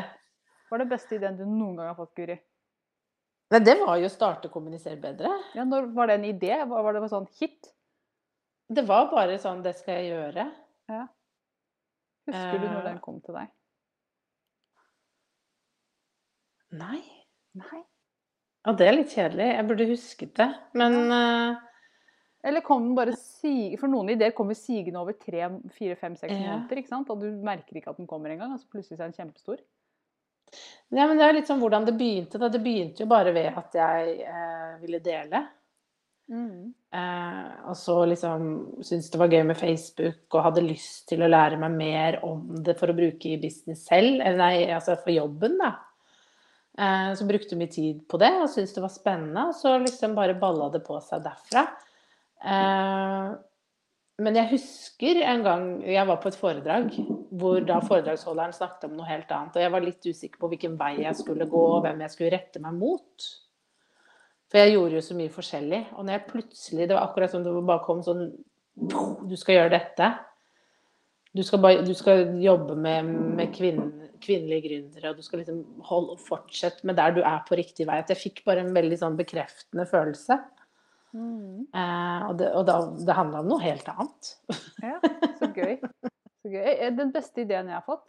Hva 0.70 0.78
er 0.78 0.84
den 0.84 0.90
beste 0.92 1.16
ideen 1.18 1.38
du 1.40 1.46
noen 1.50 1.76
gang 1.80 1.88
har 1.90 1.96
fått, 1.98 2.14
Guri? 2.16 2.36
Nei, 3.50 3.60
det 3.66 3.74
var 3.82 3.98
jo 3.98 4.06
å 4.06 4.14
starte 4.14 4.48
å 4.48 4.54
kommunisere 4.54 5.00
bedre. 5.02 5.32
Ja, 5.58 5.64
når 5.66 5.88
Var 5.96 6.08
det 6.12 6.18
en 6.20 6.26
idé? 6.30 6.52
Var 6.70 6.94
det 6.94 7.02
en 7.02 7.10
sånn 7.10 7.28
hit? 7.40 7.72
Det 8.70 8.84
var 8.86 9.08
bare 9.10 9.40
sånn 9.42 9.64
Det 9.66 9.74
skal 9.80 9.96
jeg 10.04 10.12
gjøre. 10.14 10.44
Husker 12.30 12.60
du 12.62 12.68
når 12.68 12.84
Eh. 12.84 12.90
den 12.92 13.00
kom 13.02 13.18
til 13.26 13.34
deg? 13.34 13.48
Nei. 16.78 17.02
Nei. 17.58 17.82
Ja, 18.68 18.74
det 18.78 18.86
er 18.88 18.94
litt 18.94 19.14
kjedelig. 19.16 19.48
Jeg 19.56 19.68
burde 19.70 19.88
husket 19.90 20.34
det. 20.38 20.48
Men 20.78 20.98
uh, 21.10 21.56
Eller 22.46 22.62
kom 22.62 22.84
den 22.86 22.96
bare 22.96 23.16
sige 23.18 23.80
For 23.82 23.90
noen 23.92 24.12
ideer 24.14 24.32
kommer 24.38 24.54
sigende 24.54 25.02
over 25.02 25.14
tre, 25.18 25.48
fire, 25.76 25.96
fem, 26.00 26.16
seks 26.20 26.34
Ja. 26.36 26.54
måneder, 26.60 26.78
ikke 26.84 26.92
sant? 26.94 27.10
Og 27.10 27.20
du 27.24 27.32
merker 27.44 27.80
ikke 27.80 27.90
at 27.90 27.98
den 27.98 28.08
kommer 28.08 28.30
engang, 28.30 28.54
Altså 28.54 28.68
så 28.68 28.76
plutselig 28.76 29.00
er 29.00 29.08
den 29.10 29.18
kjempestor. 29.18 29.58
Ja, 30.90 31.06
men 31.06 31.20
det 31.20 31.26
er 31.28 31.38
litt 31.38 31.50
sånn 31.50 31.62
hvordan 31.62 31.86
det 31.86 31.96
begynte. 32.00 32.42
Da. 32.42 32.50
Det 32.50 32.62
begynte 32.64 33.06
jo 33.06 33.10
bare 33.12 33.34
ved 33.36 33.58
at 33.60 33.76
jeg 33.78 34.16
eh, 34.26 34.76
ville 34.82 35.02
dele. 35.06 35.44
Eh, 36.94 37.52
og 37.70 37.78
så 37.78 37.96
liksom 38.06 38.50
syntes 38.86 39.10
det 39.10 39.20
var 39.22 39.34
gøy 39.34 39.44
med 39.50 39.58
Facebook 39.58 40.38
og 40.38 40.46
hadde 40.46 40.66
lyst 40.66 41.08
til 41.10 41.26
å 41.26 41.30
lære 41.30 41.58
meg 41.62 41.78
mer 41.78 42.20
om 42.26 42.60
det 42.66 42.78
for 42.78 42.92
å 42.92 42.98
bruke 42.98 43.32
i 43.32 43.40
business 43.42 43.88
selv. 43.90 44.20
Eller 44.22 44.38
nei, 44.42 44.56
altså 44.74 44.98
for 45.02 45.14
jobben, 45.14 45.58
da. 45.62 45.74
Eh, 46.80 47.12
så 47.18 47.28
brukte 47.28 47.58
mye 47.60 47.74
tid 47.74 48.04
på 48.10 48.22
det 48.22 48.32
og 48.40 48.50
syntes 48.50 48.76
det 48.78 48.86
var 48.86 48.94
spennende. 48.94 49.50
Og 49.50 49.58
så 49.58 49.76
liksom 49.82 50.18
bare 50.18 50.38
balla 50.42 50.70
det 50.74 50.84
på 50.86 50.98
seg 51.06 51.26
derfra. 51.26 51.66
Eh, 52.40 53.30
men 54.20 54.38
jeg 54.38 54.52
husker 54.54 55.22
en 55.24 55.44
gang 55.46 55.66
jeg 55.88 56.08
var 56.08 56.20
på 56.22 56.32
et 56.32 56.38
foredrag 56.40 56.94
hvor 57.40 57.62
da 57.64 57.80
foredragsholderen 57.84 58.56
snakket 58.56 58.88
om 58.90 58.96
noe 58.98 59.08
helt 59.08 59.30
annet. 59.32 59.56
Og 59.56 59.64
jeg 59.64 59.74
var 59.74 59.86
litt 59.86 60.08
usikker 60.08 60.42
på 60.42 60.50
hvilken 60.52 60.76
vei 60.80 60.96
jeg 61.04 61.18
skulle 61.20 61.48
gå, 61.50 61.62
og 61.76 61.84
hvem 61.86 62.02
jeg 62.04 62.14
skulle 62.14 62.32
rette 62.34 62.62
meg 62.64 62.76
mot. 62.80 63.28
For 64.50 64.62
jeg 64.62 64.74
gjorde 64.74 64.98
jo 64.98 65.04
så 65.06 65.18
mye 65.18 65.34
forskjellig. 65.34 65.82
Og 65.96 66.06
når 66.06 66.18
jeg 66.18 66.30
plutselig 66.32 66.88
Det 66.90 66.98
var 66.98 67.06
akkurat 67.06 67.32
som 67.32 67.46
det 67.46 67.54
bare 67.60 67.86
kom 67.86 68.02
sånn 68.06 68.26
Du 69.30 69.36
skal 69.38 69.60
gjøre 69.60 69.76
dette. 69.76 70.10
Du 71.36 71.44
skal, 71.46 71.62
bare, 71.62 71.84
du 71.86 71.94
skal 71.94 72.24
jobbe 72.42 72.74
med, 72.74 73.10
med 73.38 73.52
kvinn, 73.54 73.84
kvinnelige 74.24 74.64
gründere, 74.66 75.12
og 75.12 75.20
du 75.20 75.22
skal 75.22 75.44
liksom 75.44 75.60
holde, 75.86 76.16
fortsette 76.26 76.88
med 76.90 76.98
der 76.98 77.14
du 77.14 77.20
er 77.22 77.44
på 77.46 77.60
riktig 77.60 77.86
vei. 77.86 78.00
At 78.02 78.10
jeg 78.10 78.18
fikk 78.18 78.42
bare 78.48 78.64
en 78.64 78.74
veldig 78.74 78.98
sånn 78.98 79.20
bekreftende 79.20 79.86
følelse. 79.92 80.40
Eh, 81.74 82.24
og 82.30 82.38
det, 82.38 82.52
og 82.54 82.66
da, 82.68 82.78
det 83.08 83.16
handla 83.18 83.42
om 83.44 83.50
noe 83.52 83.64
helt 83.64 83.88
annet. 83.92 84.32
Ja, 84.86 84.96
så 85.40 85.50
gøy. 85.52 85.76
så 86.44 86.52
gøy. 86.52 86.64
Eh, 86.64 86.92
Den 86.96 87.12
beste 87.16 87.44
ideen 87.44 87.68
jeg 87.72 87.76
har 87.78 87.86
fått, 87.88 88.06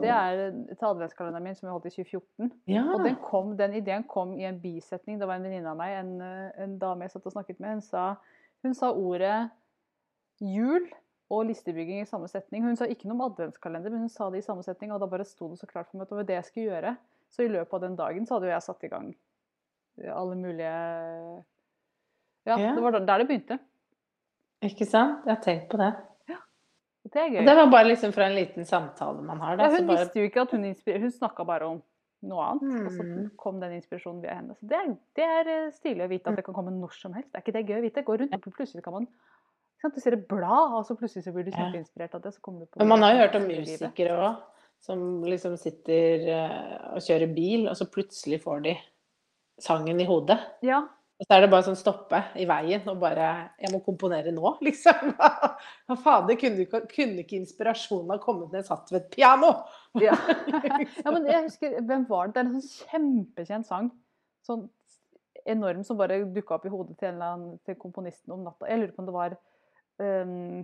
det 0.00 0.10
er 0.10 0.38
til 0.72 0.86
adventskalenderen 0.88 1.44
min 1.44 1.56
som 1.56 1.68
jeg 1.68 1.74
holdt 1.74 1.88
i 1.90 1.94
2014. 1.94 2.52
Ja. 2.72 2.84
Og 2.94 3.04
den, 3.04 3.16
kom, 3.22 3.52
den 3.58 3.76
ideen 3.78 4.06
kom 4.10 4.32
i 4.38 4.46
en 4.48 4.58
bisetning. 4.62 5.18
Det 5.20 5.28
var 5.28 5.38
en 5.38 5.46
venninne 5.46 5.70
av 5.70 5.78
meg, 5.78 5.96
en, 6.00 6.14
eh, 6.24 6.50
en 6.64 6.76
dame 6.80 7.06
jeg 7.06 7.14
satt 7.14 7.28
og 7.30 7.36
snakket 7.36 7.60
med. 7.62 7.78
Hun 7.78 7.84
sa, 7.84 8.04
hun 8.66 8.76
sa 8.76 8.90
ordet 8.92 9.38
jul 10.42 10.88
og 11.32 11.46
listebygging 11.48 12.02
i 12.02 12.08
samme 12.08 12.28
setning. 12.30 12.64
Hun 12.66 12.76
sa 12.78 12.88
ikke 12.90 13.08
noe 13.08 13.18
om 13.18 13.26
adventskalender, 13.28 13.92
men 13.92 14.06
hun 14.06 14.12
sa 14.12 14.30
det 14.32 14.42
i 14.42 14.46
samme 14.46 14.64
setning. 14.66 14.92
Og 14.94 15.00
da 15.02 15.08
bare 15.10 15.26
sto 15.28 15.50
det 15.52 15.60
så 15.60 15.68
klart 15.70 15.90
for 15.90 15.98
meg 15.98 16.06
at 16.08 16.14
det 16.14 16.20
var 16.20 16.30
det 16.30 16.38
jeg 16.40 16.48
skulle 16.50 16.70
gjøre. 16.72 16.96
Så 17.34 17.46
i 17.46 17.52
løpet 17.52 17.76
av 17.78 17.84
den 17.86 17.96
dagen 17.98 18.26
så 18.26 18.36
hadde 18.36 18.50
jo 18.50 18.54
jeg 18.54 18.66
satt 18.68 18.84
i 18.86 18.92
gang 18.92 19.14
alle 20.10 20.34
mulige 20.34 20.70
Ja, 22.46 22.56
Ja. 22.58 22.74
det 22.74 22.82
var 22.82 22.90
der 23.00 23.18
det 23.18 23.28
begynte. 23.28 23.58
Ikke 24.62 24.86
sant? 24.86 25.24
Jeg 25.26 25.36
har 25.36 25.42
tenkt 25.42 25.68
på 25.70 25.76
det. 25.80 25.94
Ja, 26.28 26.36
Det 27.04 27.16
er 27.20 27.28
gøy. 27.30 27.38
Og 27.40 27.46
det 27.46 27.56
var 27.56 27.70
bare 27.70 27.88
liksom 27.88 28.12
fra 28.12 28.26
en 28.28 28.34
liten 28.36 28.64
samtale 28.64 29.22
man 29.22 29.38
har. 29.40 29.56
Da, 29.56 29.64
Ja, 29.64 29.70
så 29.70 29.76
hun 29.80 29.86
bare, 29.86 29.98
visste 29.98 30.20
jo 30.20 30.28
ikke 30.28 30.40
at 30.42 30.50
hun 30.50 30.64
inspirerte, 30.64 31.00
hun 31.00 31.10
snakka 31.12 31.44
bare 31.46 31.66
om 31.68 31.82
noe 32.22 32.44
annet. 32.44 32.86
Og 32.86 32.92
så 32.92 33.02
Mm. 33.04 33.30
kom 33.36 33.60
den 33.60 33.72
inspirasjonen 33.80 34.22
via 34.22 34.34
henne. 34.34 34.54
Så 34.56 34.66
det 34.66 34.72
er, 34.78 34.96
det 35.16 35.24
er 35.24 35.48
eh, 35.66 35.70
stilig 35.70 36.04
å 36.04 36.08
vite 36.08 36.28
at 36.30 36.36
det 36.36 36.44
kan 36.44 36.54
komme 36.54 36.70
når 36.72 36.92
som 36.94 37.12
helst. 37.12 37.30
Er 37.34 37.40
ikke 37.40 37.52
det 37.52 37.66
gøy 37.66 37.78
å 37.78 37.82
vite? 37.82 38.04
Gå 38.04 38.18
rundt, 38.18 38.34
og 38.34 38.40
plutselig 38.54 38.82
kan 38.82 38.92
man 38.94 39.06
sant, 39.82 39.94
Du 39.94 40.00
ser 40.00 40.12
et 40.14 40.26
blad, 40.28 40.72
og 40.72 40.86
så 40.86 40.96
plutselig 40.96 41.24
så 41.24 41.32
blir 41.34 41.44
du 41.44 41.50
kjempeinspirert 41.50 42.14
av 42.14 42.22
det. 42.22 42.32
Så 42.32 42.40
du 42.60 42.64
på 42.66 42.78
Men 42.78 42.88
man 42.88 43.02
har 43.02 43.12
jo 43.12 43.18
hørt 43.18 43.34
om 43.36 43.42
musikere 43.48 44.16
òg, 44.16 44.36
som 44.80 45.22
liksom 45.24 45.56
sitter 45.58 46.28
eh, 46.28 46.94
og 46.94 47.00
kjører 47.04 47.34
bil, 47.34 47.68
og 47.68 47.76
så 47.76 47.84
plutselig 47.84 48.40
får 48.42 48.62
de 48.62 48.76
sangen 49.60 50.00
i 50.00 50.06
hodet. 50.06 50.38
Ja, 50.62 50.88
Og 51.14 51.26
så 51.28 51.36
er 51.36 51.44
det 51.44 51.50
bare 51.52 51.62
sånn 51.62 51.78
stoppe 51.78 52.18
i 52.42 52.44
veien 52.48 52.88
og 52.90 52.98
bare 53.02 53.28
Jeg 53.62 53.70
må 53.70 53.78
komponere 53.86 54.32
nå, 54.34 54.56
liksom. 54.66 55.12
Hva 55.14 55.96
fader, 56.02 56.38
kunne 56.40 56.66
kunne 56.90 57.22
ikke 57.22 57.38
inspirasjonen 57.38 58.16
ha 58.16 58.18
kommet 58.22 58.56
jeg 58.58 58.66
satt 58.66 58.90
ved 58.90 59.04
et 59.04 59.12
piano? 59.14 59.52
ja. 60.02 60.16
ja, 61.04 61.12
men 61.12 61.28
jeg 61.30 61.46
husker 61.46 61.76
Hvem 61.80 62.08
var 62.10 62.28
det? 62.28 62.34
Det 62.34 62.42
er 62.42 62.48
en 62.48 62.56
sånn 62.58 62.88
kjempekjent 62.90 63.70
sang. 63.70 63.92
Sånn 64.44 64.66
enorm 65.50 65.84
som 65.84 65.98
bare 66.00 66.22
dukka 66.34 66.56
opp 66.56 66.66
i 66.66 66.72
hodet 66.72 66.96
til, 67.00 67.20
annen, 67.20 67.58
til 67.68 67.76
komponisten 67.78 68.34
om 68.34 68.44
natta. 68.46 68.68
Jeg 68.70 68.80
lurer 68.80 68.94
på 68.96 69.02
om 69.04 69.08
det 69.08 69.14
var 69.14 69.34
um, 70.00 70.60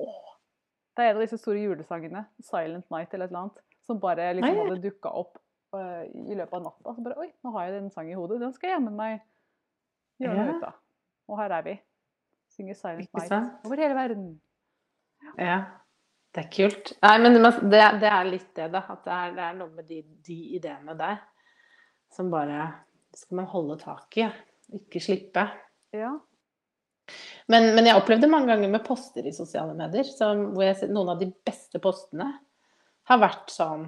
åh, 0.00 0.30
Det 0.96 1.04
er 1.04 1.10
en 1.10 1.18
av 1.18 1.24
disse 1.26 1.38
store 1.38 1.60
julesangene, 1.60 2.24
'Silent 2.40 2.88
Night' 2.88 3.12
eller 3.14 3.28
et 3.28 3.34
eller 3.34 3.42
annet, 3.44 3.60
som 3.86 4.00
bare 4.00 4.30
liksom 4.38 4.62
hadde 4.62 4.80
dukka 4.88 5.12
opp 5.12 5.36
i 5.74 6.34
løpet 6.36 6.54
av 6.54 6.62
natta. 6.62 6.94
Så 6.94 7.02
bare 7.04 7.18
Oi, 7.20 7.30
nå 7.44 7.52
har 7.56 7.66
jeg 7.66 7.74
den 7.80 7.90
sangen 7.90 8.12
i 8.14 8.18
hodet. 8.18 8.40
Den 8.40 8.52
skal 8.54 8.70
jeg 8.70 8.76
jammen 8.78 8.96
meg 8.96 9.20
gjøre 10.22 10.36
noe 10.36 10.46
Ja. 10.46 10.56
ut 10.56 10.68
av. 10.68 10.76
Og 11.28 11.38
her 11.40 11.50
er 11.58 11.62
vi. 11.66 11.74
Synger 12.56 12.74
'Silent 12.74 13.10
Night' 13.12 13.66
over 13.66 13.76
hele 13.76 13.94
verden. 13.94 14.40
Ja, 15.36 15.64
det 16.34 16.44
er 16.44 16.50
kult. 16.50 16.92
Nei, 17.02 17.18
men 17.18 17.34
det, 17.42 17.82
det 18.00 18.10
er 18.12 18.24
litt 18.24 18.54
det, 18.54 18.70
da. 18.72 18.84
At 18.88 19.04
det 19.04 19.12
er, 19.12 19.34
det 19.34 19.42
er 19.42 19.58
noe 19.58 19.68
med 19.74 19.88
de, 19.88 20.02
de 20.02 20.38
ideene 20.56 20.96
der 20.96 21.18
som 22.14 22.30
bare 22.30 22.72
skal 23.14 23.36
man 23.36 23.46
holde 23.50 23.78
tak 23.80 24.16
i. 24.16 24.28
Ikke 24.72 25.00
slippe. 25.02 25.48
Ja. 25.92 26.14
Men, 27.48 27.74
men 27.74 27.86
jeg 27.86 27.96
opplevde 27.98 28.28
mange 28.30 28.50
ganger 28.50 28.70
med 28.72 28.84
poster 28.86 29.26
i 29.26 29.32
sosiale 29.34 29.74
medier, 29.78 30.04
som, 30.04 30.52
hvor 30.54 30.64
jeg, 30.66 30.88
noen 30.90 31.12
av 31.14 31.20
de 31.20 31.28
beste 31.46 31.78
postene 31.82 32.30
har 33.06 33.20
vært 33.22 33.52
sånn 33.54 33.86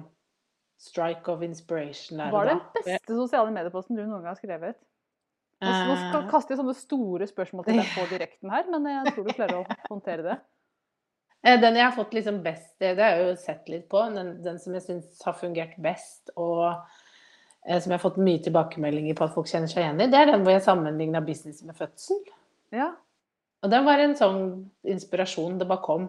strike 0.79 1.27
of 1.31 1.41
inspiration 1.43 2.21
og 2.23 2.31
det 2.47 2.53
da. 2.53 2.53
den 2.75 2.85
beste 2.85 3.15
sosiale 3.17 3.51
medieposten 3.51 3.97
du 3.97 4.03
noen 4.05 4.21
gang 4.23 4.29
har 4.31 4.39
skrevet? 4.39 4.77
Nå 5.59 5.73
skal 5.75 6.21
Eh, 6.23 6.29
kaster 6.31 6.55
jeg 6.55 6.61
sånne 6.61 6.75
store 6.79 7.27
spørsmål 7.27 7.65
til 7.67 7.81
deg 7.81 7.89
på 7.91 8.05
direkten 8.13 8.53
her, 8.53 8.69
men 8.71 8.85
jeg 8.87 9.11
tror 9.13 9.25
du 9.27 9.33
klarer 9.35 9.57
å 9.59 9.65
håndtere 9.91 10.23
det. 10.23 10.37
Eh, 11.43 11.57
Den 11.59 11.75
jeg 11.75 11.83
har 11.83 11.95
fått 11.97 12.15
liksom 12.15 12.39
best, 12.45 12.77
det 12.79 12.93
har 12.95 13.17
jeg 13.17 13.25
jo 13.27 13.35
sett 13.43 13.67
litt 13.71 13.89
på, 13.91 14.05
den, 14.15 14.37
den 14.45 14.59
som 14.59 14.73
jeg 14.77 14.85
syns 14.87 15.19
har 15.27 15.35
fungert 15.35 15.75
best, 15.83 16.31
og 16.39 16.63
eh, 17.67 17.75
som 17.79 17.91
jeg 17.91 17.97
har 17.97 18.05
fått 18.05 18.21
mye 18.23 18.39
tilbakemeldinger 18.47 19.19
på 19.19 19.27
at 19.27 19.35
folk 19.35 19.51
kjenner 19.51 19.67
seg 19.71 19.83
igjen 19.83 19.99
i, 20.05 20.07
det 20.13 20.21
er 20.21 20.31
den 20.31 20.47
hvor 20.47 20.55
jeg 20.55 20.63
sammenligna 20.63 21.21
business 21.27 21.59
med 21.67 21.75
fødsel. 21.75 22.23
Ja. 22.71 22.93
Og 23.59 23.71
den 23.75 23.83
var 23.83 23.99
en 23.99 24.15
sånn 24.15 24.41
inspirasjon, 24.87 25.59
det 25.59 25.67
bare 25.67 25.83
kom. 25.83 26.07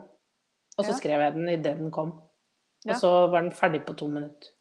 Og 0.79 0.85
så 0.87 0.93
Ja. 0.95 0.99
skrev 1.03 1.21
jeg 1.27 1.35
den 1.35 1.49
idet 1.51 1.79
den 1.83 1.91
kom. 1.91 2.21
Og 2.87 2.95
så 2.97 3.11
var 3.29 3.43
den 3.43 3.51
ferdig 3.53 3.83
på 3.85 3.97
to 3.99 4.07
minutter. 4.09 4.55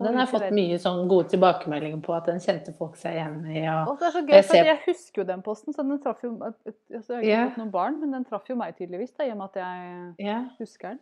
Og 0.00 0.06
den 0.06 0.16
har 0.16 0.24
jeg 0.24 0.30
fått 0.32 0.54
mye 0.56 0.76
sånn 0.80 1.02
gode 1.10 1.28
tilbakemeldinger 1.28 2.00
på 2.06 2.14
at 2.16 2.28
den 2.30 2.40
kjente 2.40 2.72
folk 2.78 2.96
seg 2.96 3.18
igjen 3.18 3.34
i. 3.52 3.66
Og 3.68 3.90
Og 3.92 3.98
det 4.00 4.06
er 4.08 4.14
så 4.14 4.22
gøy, 4.24 4.32
Jeg 4.34 4.44
ser- 4.48 4.64
jeg 4.70 4.80
husker 4.86 5.20
jo 5.20 5.26
den 5.28 5.42
posten, 5.44 5.74
så 5.76 5.84
den 5.84 6.00
traff 6.00 6.22
jo 6.24 6.30
altså, 6.40 6.72
Jeg 6.88 7.02
har 7.04 7.20
ikke 7.20 7.28
yeah. 7.28 7.48
fått 7.50 7.58
noen 7.60 7.70
barn, 7.74 8.00
men 8.00 8.10
den 8.16 8.24
traff 8.24 8.48
jo 8.48 8.56
meg 8.56 8.76
tydeligvis, 8.78 9.12
da, 9.12 9.24
i 9.24 9.30
og 9.34 9.36
med 9.36 9.50
at 9.52 9.60
jeg 9.60 10.14
yeah. 10.26 10.46
husker 10.58 10.88
den. 10.94 11.00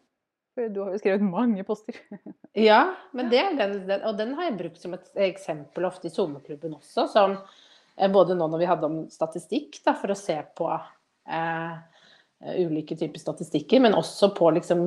For 0.54 0.68
du 0.74 0.80
har 0.82 0.90
jo 0.90 0.98
skrevet 0.98 1.22
mange 1.22 1.62
poster. 1.64 1.94
Ja, 2.58 2.94
men 3.14 3.28
det 3.30 3.44
den, 3.56 3.87
den, 3.87 4.02
og 4.02 4.16
den 4.18 4.34
har 4.34 4.48
jeg 4.48 4.58
brukt 4.58 4.80
som 4.82 4.94
et 4.96 5.06
eksempel 5.14 5.84
ofte 5.87 6.08
i 6.08 6.11
SoMe-klubben 6.11 6.74
også. 6.74 7.06
Som, 7.12 7.37
eh, 7.96 8.11
både 8.11 8.34
nå 8.34 8.48
når 8.50 8.58
vi 8.58 8.66
hadde 8.66 8.88
om 8.88 8.96
statistikk, 9.08 9.78
da, 9.84 9.94
for 9.94 10.11
å 10.11 10.16
se 10.18 10.34
på 10.58 10.66
eh, 10.74 11.76
ulike 12.38 12.96
typer 12.96 13.18
statistikker, 13.18 13.81
men 13.83 13.96
også 13.98 14.31
på 14.37 14.51
liksom, 14.55 14.85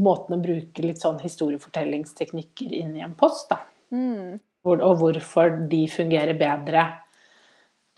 måten 0.00 0.38
å 0.38 0.42
bruke 0.42 0.84
litt 0.84 1.02
sånn 1.02 1.18
historiefortellingsteknikker 1.20 2.72
inn 2.72 2.94
i 2.96 3.04
en 3.04 3.16
post. 3.18 3.50
Da. 3.52 3.60
Mm. 3.92 4.38
Hvor, 4.64 4.80
og 4.82 5.02
hvorfor 5.02 5.58
de 5.70 5.82
fungerer 5.92 6.38
bedre 6.38 6.86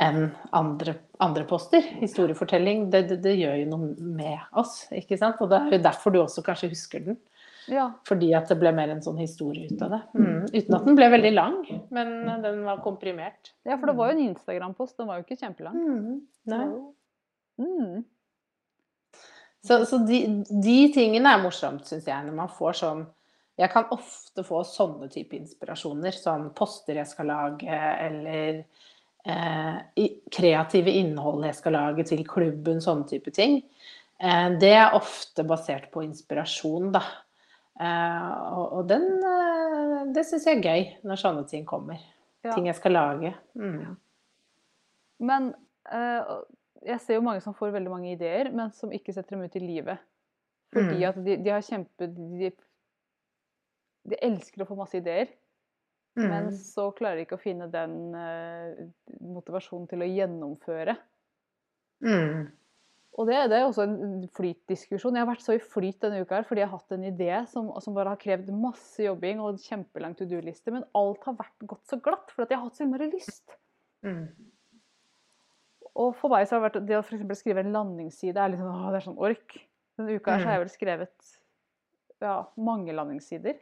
enn 0.03 0.29
andre, 0.55 0.95
andre 1.23 1.47
poster. 1.49 1.83
Historiefortelling, 2.03 2.89
det, 2.91 3.05
det, 3.11 3.21
det 3.25 3.39
gjør 3.39 3.57
jo 3.63 3.71
noe 3.71 4.11
med 4.19 4.59
oss, 4.59 4.85
ikke 4.95 5.19
sant? 5.19 5.41
Og 5.43 5.51
det 5.51 5.63
er 5.63 5.79
jo 5.79 5.87
derfor 5.89 6.15
du 6.15 6.21
også 6.23 6.45
kanskje 6.47 6.71
husker 6.75 7.07
den. 7.09 7.19
Ja. 7.69 7.89
Fordi 8.09 8.31
at 8.37 8.49
det 8.49 8.57
ble 8.61 8.71
mer 8.73 8.95
en 8.95 9.03
sånn 9.05 9.19
historie 9.21 9.69
ut 9.69 9.83
av 9.85 9.97
det. 9.97 10.03
Mm. 10.17 10.45
Uten 10.55 10.77
at 10.79 10.87
den 10.87 10.99
ble 10.99 11.09
veldig 11.13 11.33
lang, 11.35 11.59
men 11.95 12.15
den 12.45 12.63
var 12.67 12.79
komprimert. 12.85 13.53
ja, 13.69 13.77
for 13.77 13.91
det 13.91 13.99
var 13.99 14.11
jo 14.11 14.19
en 14.19 14.29
Instagram-post. 14.31 14.97
Den 15.01 15.11
var 15.11 15.21
jo 15.21 15.27
ikke 15.27 15.41
kjempelang. 15.43 15.77
Mm. 15.77 16.15
Nei. 16.49 16.65
Mm. 17.59 18.07
Så, 19.65 19.81
så 19.87 19.99
de, 20.07 20.19
de 20.49 20.77
tingene 20.95 21.33
er 21.35 21.43
morsomt, 21.43 21.87
syns 21.89 22.07
jeg, 22.07 22.27
når 22.27 22.37
man 22.37 22.51
får 22.53 22.79
sånn 22.79 23.07
Jeg 23.59 23.73
kan 23.73 23.89
ofte 23.91 24.45
få 24.47 24.61
sånne 24.63 25.09
type 25.11 25.35
inspirasjoner. 25.35 26.15
Sånn 26.15 26.45
poster 26.55 27.01
jeg 27.01 27.11
skal 27.11 27.27
lage, 27.27 27.79
eller 28.07 28.61
eh, 29.27 30.05
kreative 30.31 30.95
innhold 31.01 31.43
jeg 31.49 31.57
skal 31.59 31.75
lage 31.75 32.05
til 32.07 32.23
klubben, 32.29 32.79
sånne 32.85 33.09
type 33.11 33.35
ting. 33.35 33.59
Eh, 34.23 34.47
det 34.63 34.71
er 34.77 34.95
ofte 34.95 35.43
basert 35.43 35.91
på 35.91 36.05
inspirasjon, 36.07 36.93
da. 36.95 37.03
Eh, 37.79 38.31
og, 38.59 38.79
og 38.79 38.89
den 38.91 39.05
eh, 39.23 40.07
Det 40.15 40.25
syns 40.27 40.47
jeg 40.49 40.59
er 40.61 40.65
gøy, 40.67 40.87
når 41.07 41.21
sånne 41.21 41.45
ting 41.51 41.67
kommer. 41.67 41.99
Ja. 42.47 42.55
Ting 42.55 42.71
jeg 42.71 42.79
skal 42.79 42.95
lage. 42.95 43.35
Mm. 43.59 43.97
Men 45.29 45.51
eh, 45.91 46.33
jeg 46.87 47.01
ser 47.01 47.19
jo 47.19 47.25
mange 47.27 47.43
som 47.45 47.55
får 47.57 47.73
veldig 47.75 47.91
mange 47.91 48.13
ideer, 48.13 48.51
men 48.55 48.73
som 48.77 48.93
ikke 48.95 49.13
setter 49.17 49.37
dem 49.37 49.45
ut 49.47 49.57
i 49.59 49.63
livet. 49.65 49.99
Fordi 50.73 50.99
Mm. 51.01 51.09
at 51.09 51.21
de, 51.25 51.37
de 51.45 51.51
har 51.51 51.65
kjempe... 51.65 52.09
De, 52.15 52.51
de 54.09 54.17
elsker 54.25 54.63
å 54.63 54.69
få 54.69 54.77
masse 54.79 54.97
ideer, 54.97 55.29
men 56.17 56.49
Mm. 56.49 56.55
så 56.57 56.91
klarer 56.97 57.17
de 57.17 57.25
ikke 57.27 57.37
å 57.37 57.43
finne 57.43 57.67
den 57.71 58.15
uh, 58.15 58.79
motivasjonen 59.21 59.89
til 59.91 60.03
å 60.03 60.09
gjennomføre. 60.09 60.95
Mm. 62.03 62.49
Og 63.19 63.27
det, 63.27 63.37
det 63.51 63.59
er 63.59 63.67
også 63.67 63.85
en 63.85 64.29
flytdiskusjon. 64.37 65.17
Jeg 65.17 65.25
har 65.25 65.31
vært 65.31 65.43
så 65.45 65.57
i 65.57 65.63
flyt 65.63 66.01
denne 66.05 66.21
uka 66.23 66.37
her 66.39 66.47
fordi 66.47 66.63
jeg 66.63 66.69
har 66.71 66.79
hatt 66.79 66.93
en 66.95 67.07
idé 67.09 67.31
som, 67.51 67.71
som 67.83 67.95
bare 67.97 68.13
har 68.15 68.21
krevd 68.23 68.51
masse 68.55 69.03
jobbing 69.03 69.41
og 69.43 69.55
en 69.57 69.63
kjempelang 69.63 70.15
to 70.19 70.27
do-liste, 70.31 70.71
men 70.75 70.87
alt 70.95 71.25
har 71.27 71.35
vært 71.41 71.67
gått 71.67 71.87
så 71.91 71.99
glatt 72.03 72.31
fordi 72.35 72.55
jeg 72.55 72.61
har 72.61 72.69
hatt 72.69 72.79
så 72.79 72.85
innmari 72.87 73.09
lyst. 73.11 73.57
Mm. 74.07 74.29
Og 75.99 76.13
for 76.19 76.31
meg 76.31 76.47
så 76.47 76.55
har 76.57 76.63
det 76.63 76.69
vært 76.69 76.87
det 76.87 76.99
å 76.99 77.03
for 77.05 77.17
eksempel 77.17 77.39
skrive 77.39 77.63
en 77.65 77.73
landingsside 77.75 78.39
er 78.39 78.53
litt 78.53 78.61
sånn, 78.61 78.71
åh, 78.71 78.91
det 78.95 79.01
er 79.01 79.07
sånn 79.09 79.19
ork. 79.19 79.57
Denne 79.99 80.15
uka 80.15 80.37
her 80.37 80.43
så 80.45 80.47
har 80.47 80.55
jeg 80.59 80.63
vel 80.63 80.75
skrevet 80.77 81.33
ja, 82.23 82.37
mange 82.57 82.95
landingssider. 82.95 83.57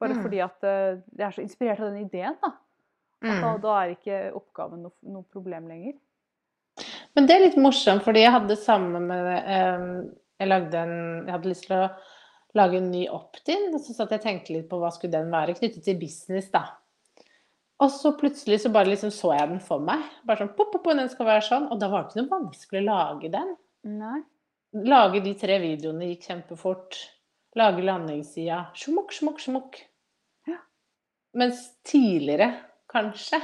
Bare 0.00 0.14
Mm. 0.14 0.22
fordi 0.22 0.40
at 0.44 0.64
eh, 0.64 1.00
jeg 1.18 1.26
er 1.26 1.32
så 1.36 1.42
inspirert 1.42 1.80
av 1.80 1.90
den 1.92 2.06
ideen. 2.06 2.36
da. 2.42 2.52
At 3.20 3.40
da, 3.42 3.52
Mm. 3.56 3.60
da 3.60 3.72
er 3.82 3.94
ikke 3.96 4.32
oppgaven 4.38 4.82
noe, 4.82 4.92
noe 5.02 5.24
problem 5.24 5.66
lenger. 5.68 5.94
Men 7.16 7.26
det 7.26 7.34
er 7.36 7.40
litt 7.48 7.56
morsomt, 7.58 8.04
fordi 8.04 8.20
jeg 8.22 8.30
hadde 8.32 8.56
samme 8.56 9.00
med 9.00 9.26
eh, 9.44 10.12
Jeg 10.38 10.48
lagde 10.48 10.74
en 10.78 11.26
Jeg 11.26 11.32
hadde 11.34 11.48
lyst 11.50 11.66
til 11.66 11.76
å 11.76 11.88
lage 12.54 12.76
en 12.78 12.90
ny 12.92 13.08
opt-in, 13.08 13.72
så 13.78 13.92
satt 13.92 14.10
jeg 14.10 14.22
tenkte 14.22 14.52
litt 14.54 14.68
på 14.70 14.78
hva 14.78 14.88
skulle 14.94 15.10
den 15.18 15.30
være, 15.30 15.56
knyttet 15.58 15.82
til 15.84 15.98
business, 15.98 16.48
da. 16.50 16.62
Og 17.78 17.92
så 17.94 18.10
plutselig 18.18 18.58
så 18.64 18.72
bare 18.74 18.90
liksom 18.90 19.12
så 19.14 19.30
jeg 19.36 19.50
den 19.52 19.60
for 19.62 19.82
meg. 19.82 20.02
Bare 20.26 20.42
sånn 20.42 20.54
pop, 20.56 20.72
pop, 20.72 20.88
den 20.98 21.10
skal 21.12 21.28
være 21.28 21.44
sånn. 21.46 21.68
Og 21.70 21.78
da 21.78 21.90
var 21.92 22.04
det 22.04 22.10
ikke 22.10 22.24
noe 22.24 22.32
vanskelig 22.32 22.80
å 22.82 22.88
lage 22.88 23.30
den. 23.34 23.52
Nei. 23.98 24.18
Lage 24.88 25.22
de 25.24 25.34
tre 25.38 25.60
videoene 25.62 26.10
gikk 26.10 26.26
kjempefort. 26.26 26.98
Lage 27.58 27.84
landingssida. 27.86 28.64
Smukk, 28.76 29.14
smukk, 29.14 29.38
smukk. 29.44 29.78
Ja. 30.50 30.58
Mens 31.38 31.62
tidligere, 31.86 32.50
kanskje, 32.90 33.40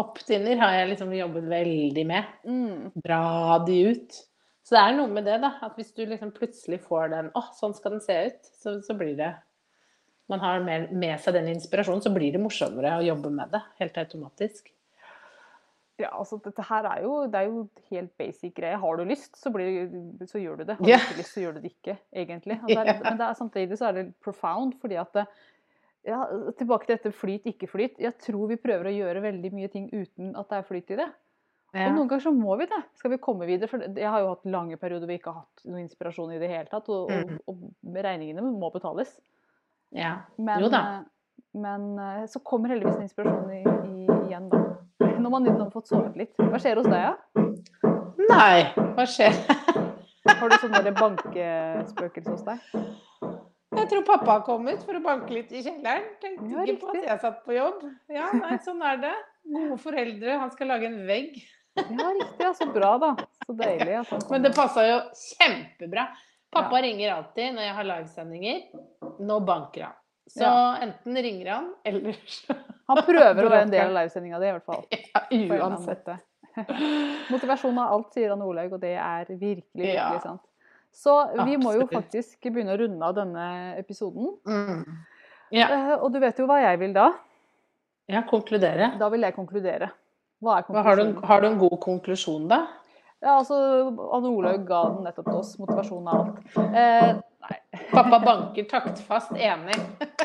opt-in-er 0.00 0.60
har 0.60 0.76
jeg 0.76 0.92
liksom 0.92 1.16
jobbet 1.16 1.48
veldig 1.50 2.06
med. 2.12 2.34
Mm. 2.44 2.90
Dra 3.00 3.24
de 3.64 3.80
ut. 3.90 4.20
Så 4.60 4.76
det 4.76 4.82
er 4.84 4.96
noe 5.00 5.10
med 5.10 5.24
det, 5.26 5.40
da. 5.42 5.54
At 5.64 5.80
hvis 5.80 5.94
du 5.96 6.04
liksom 6.04 6.34
plutselig 6.36 6.82
får 6.84 7.14
den 7.16 7.32
Å, 7.32 7.48
sånn 7.56 7.72
skal 7.74 7.96
den 7.96 8.04
se 8.04 8.18
ut. 8.28 8.52
Så, 8.60 8.76
så 8.84 8.94
blir 8.98 9.16
det 9.18 9.32
Man 10.30 10.42
har 10.42 10.60
med, 10.62 11.16
seg 11.22 11.34
den 11.34 11.48
inspirasjonen, 11.52 12.02
så 12.04 12.12
blir 12.14 12.32
det 12.34 12.42
morsommere 12.42 12.98
å 13.00 13.06
jobbe 13.06 13.32
med 13.34 13.50
det. 13.54 13.60
Helt 13.80 13.98
automatisk. 13.98 14.70
Ja, 16.00 16.08
altså 16.16 16.38
dette 16.40 16.64
her 16.64 16.86
er 16.88 17.02
jo, 17.04 17.14
det 17.28 17.40
er 17.42 17.48
jo 17.50 17.64
helt 17.90 18.12
basic 18.16 18.54
greie. 18.56 18.78
Har 18.80 18.96
du 18.96 19.04
lyst, 19.04 19.34
så, 19.36 19.50
blir, 19.52 19.90
så 20.30 20.40
gjør 20.40 20.62
du 20.62 20.64
det. 20.70 20.76
Har 20.78 20.86
du 20.86 20.88
yeah. 20.88 21.02
ikke 21.04 21.18
lyst, 21.18 21.34
så 21.34 21.42
gjør 21.42 21.58
du 21.58 21.64
det 21.64 21.72
ikke, 21.74 21.96
egentlig. 22.22 22.56
Altså, 22.62 22.76
det 22.76 22.80
er, 22.80 22.92
Ja. 22.94 23.00
Men 23.04 23.18
det 23.20 23.26
er, 23.26 23.38
samtidig 23.40 23.78
så 23.80 23.88
er 23.90 23.98
det 23.98 24.04
profound, 24.24 24.78
fordi 24.80 24.96
at 25.02 25.24
ja, 26.08 26.22
Tilbake 26.56 26.86
til 26.88 26.96
dette 26.96 27.12
flyt, 27.12 27.48
ikke 27.50 27.68
flyt. 27.68 27.98
Jeg 28.00 28.16
tror 28.24 28.46
vi 28.48 28.56
prøver 28.56 28.88
å 28.88 28.94
gjøre 28.94 29.20
veldig 29.26 29.50
mye 29.52 29.68
ting 29.68 29.90
uten 29.92 30.30
at 30.38 30.48
det 30.48 30.62
er 30.62 30.64
flyt 30.70 30.94
i 30.94 31.00
det. 31.02 31.10
Ja. 31.74 31.90
Og 31.90 31.98
noen 31.98 32.08
ganger 32.08 32.24
så 32.24 32.32
må 32.34 32.56
vi 32.58 32.66
det. 32.70 32.80
Skal 32.98 33.12
vi 33.12 33.20
komme 33.22 33.46
videre? 33.46 33.68
For 33.70 33.84
jeg 33.84 34.08
har 34.08 34.24
jo 34.24 34.30
hatt 34.32 34.48
lange 34.48 34.78
perioder 34.80 35.04
hvor 35.04 35.12
vi 35.12 35.18
ikke 35.20 35.34
har 35.34 35.44
hatt 35.44 35.66
noe 35.68 35.82
inspirasjon 35.84 36.32
i 36.34 36.40
det 36.40 36.48
hele 36.50 36.70
tatt. 36.72 36.88
Og, 36.88 37.12
og, 37.12 37.28
Mhm. 37.28 37.44
og 37.52 38.00
regningene 38.08 38.42
må 38.48 38.72
betales. 38.72 39.12
Ja. 39.96 40.12
Men, 40.38 40.62
Jo 40.62 40.68
da. 40.72 40.80
eh, 40.80 41.00
men 41.60 41.86
eh, 41.98 42.26
så 42.30 42.42
kommer 42.46 42.74
heldigvis 42.74 42.96
en 42.98 43.06
inspirasjon 43.08 43.52
i, 43.54 43.62
i, 43.64 44.18
igjen, 44.28 44.48
da. 44.52 44.64
Når 45.20 45.32
man, 45.32 45.48
har 45.48 45.72
fått 45.74 45.90
sovet 45.90 46.16
litt. 46.16 46.32
Hva 46.38 46.60
skjer 46.62 46.80
hos 46.80 46.88
deg, 46.88 47.10
da? 47.10 47.44
Nei, 48.30 48.70
hva 48.94 49.04
skjer? 49.08 49.36
Har 50.30 50.52
du 50.52 50.56
sånne 50.60 50.92
bankespøkelser 50.96 52.36
hos 52.36 52.44
deg? 52.46 52.62
Jeg 53.70 53.88
tror 53.90 54.02
pappa 54.06 54.34
har 54.38 54.42
kommet 54.44 54.82
for 54.84 54.98
å 54.98 55.02
banke 55.04 55.32
litt 55.34 55.52
i 55.54 55.62
kjelleren. 55.64 56.06
Tenkte 56.22 56.48
Ja, 56.50 56.64
ikke 56.66 56.80
på 56.82 56.94
at 56.94 57.06
jeg 57.06 57.22
satt 57.22 57.42
på 57.46 57.54
jobb. 57.54 57.84
Ja, 58.12 58.28
nei, 58.36 58.56
sånn 58.64 58.82
er 58.84 58.98
det. 59.02 59.12
Gode 59.46 59.78
foreldre. 59.80 60.38
Han 60.42 60.50
skal 60.54 60.72
lage 60.72 60.88
en 60.90 60.98
vegg. 61.08 61.38
Ja, 61.78 62.08
riktig. 62.16 62.42
Ja, 62.42 62.50
så 62.56 62.66
bra, 62.74 62.96
da. 63.00 63.12
Så 63.46 63.54
deilig. 63.56 63.94
han 64.00 64.26
Men 64.32 64.44
det 64.44 64.52
passa 64.56 64.84
jo 64.88 64.98
kjempebra. 65.16 66.08
Pappa 66.50 66.80
ringer 66.82 67.12
alltid 67.14 67.54
når 67.54 67.62
jeg 67.68 67.74
har 67.78 67.84
livesendinger. 67.84 68.60
Nå 69.20 69.40
banker 69.46 69.84
han. 69.88 69.96
Så 70.30 70.42
Ja. 70.46 70.76
enten 70.82 71.16
ringer 71.22 71.48
han, 71.52 71.74
eller 71.84 72.12
så 72.26 72.54
Han 72.88 72.96
prøver 73.06 73.44
å 73.46 73.50
være 73.50 73.62
en 73.62 73.70
del 73.70 73.86
av 73.86 73.94
livesendinga 73.96 74.38
di, 74.42 74.46
i 74.46 74.52
hvert 74.52 74.64
fall. 74.66 74.84
ja, 75.30 75.60
Uansett. 75.62 76.08
Motivasjon 77.30 77.78
av 77.78 77.92
alt, 77.94 78.12
sier 78.14 78.30
han 78.34 78.42
Olaug, 78.42 78.72
og 78.74 78.80
det 78.82 78.96
er 78.98 79.24
virkelig, 79.30 79.64
virkelig 79.74 79.94
Ja. 79.94 80.20
sant. 80.22 80.42
Så 80.92 81.12
vi 81.46 81.54
må 81.56 81.70
jo 81.78 81.84
faktisk 81.86 82.40
begynne 82.50 82.74
å 82.74 82.78
runde 82.80 83.06
av 83.06 83.14
denne 83.14 83.44
episoden. 83.78 84.32
Mm. 84.46 84.80
Ja. 85.54 85.68
Eh, 85.70 85.92
Og 86.02 86.10
du 86.12 86.18
vet 86.18 86.36
jo 86.38 86.46
hva 86.50 86.58
jeg 86.64 86.78
vil 86.80 86.92
da. 86.92 87.12
ja, 88.10 88.22
konkludere. 88.26 88.98
Da 88.98 89.08
vil 89.08 89.20
jeg 89.22 89.34
konkludere. 89.36 89.90
Er 90.42 90.82
har, 90.82 90.96
du, 90.96 91.20
har 91.20 91.40
du 91.40 91.46
en 91.46 91.58
god 91.58 91.78
konklusjon, 91.80 92.48
da? 92.48 92.66
Ja, 93.20 93.36
altså, 93.36 93.56
Anne 94.16 94.30
Olaug 94.32 94.62
ga 94.68 94.84
den 94.94 95.04
nettopp 95.04 95.26
til 95.28 95.40
oss. 95.42 95.50
Motivasjon 95.60 96.06
og 96.08 96.14
alt. 96.14 96.38
Eh, 96.72 97.10
nei, 97.44 97.58
Pappa 97.94 98.20
banker 98.24 98.68
taktfast 98.70 99.34
enig. 99.36 99.76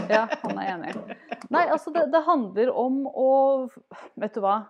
ja, 0.08 0.23
han 0.45 0.62
er 0.62 0.71
enig. 0.77 0.93
Nei, 1.51 1.65
altså, 1.65 1.91
det, 1.95 2.08
det 2.13 2.23
handler 2.27 2.71
om 2.71 3.03
å 3.12 3.29
Vet 4.19 4.38
du 4.38 4.41
hva? 4.45 4.62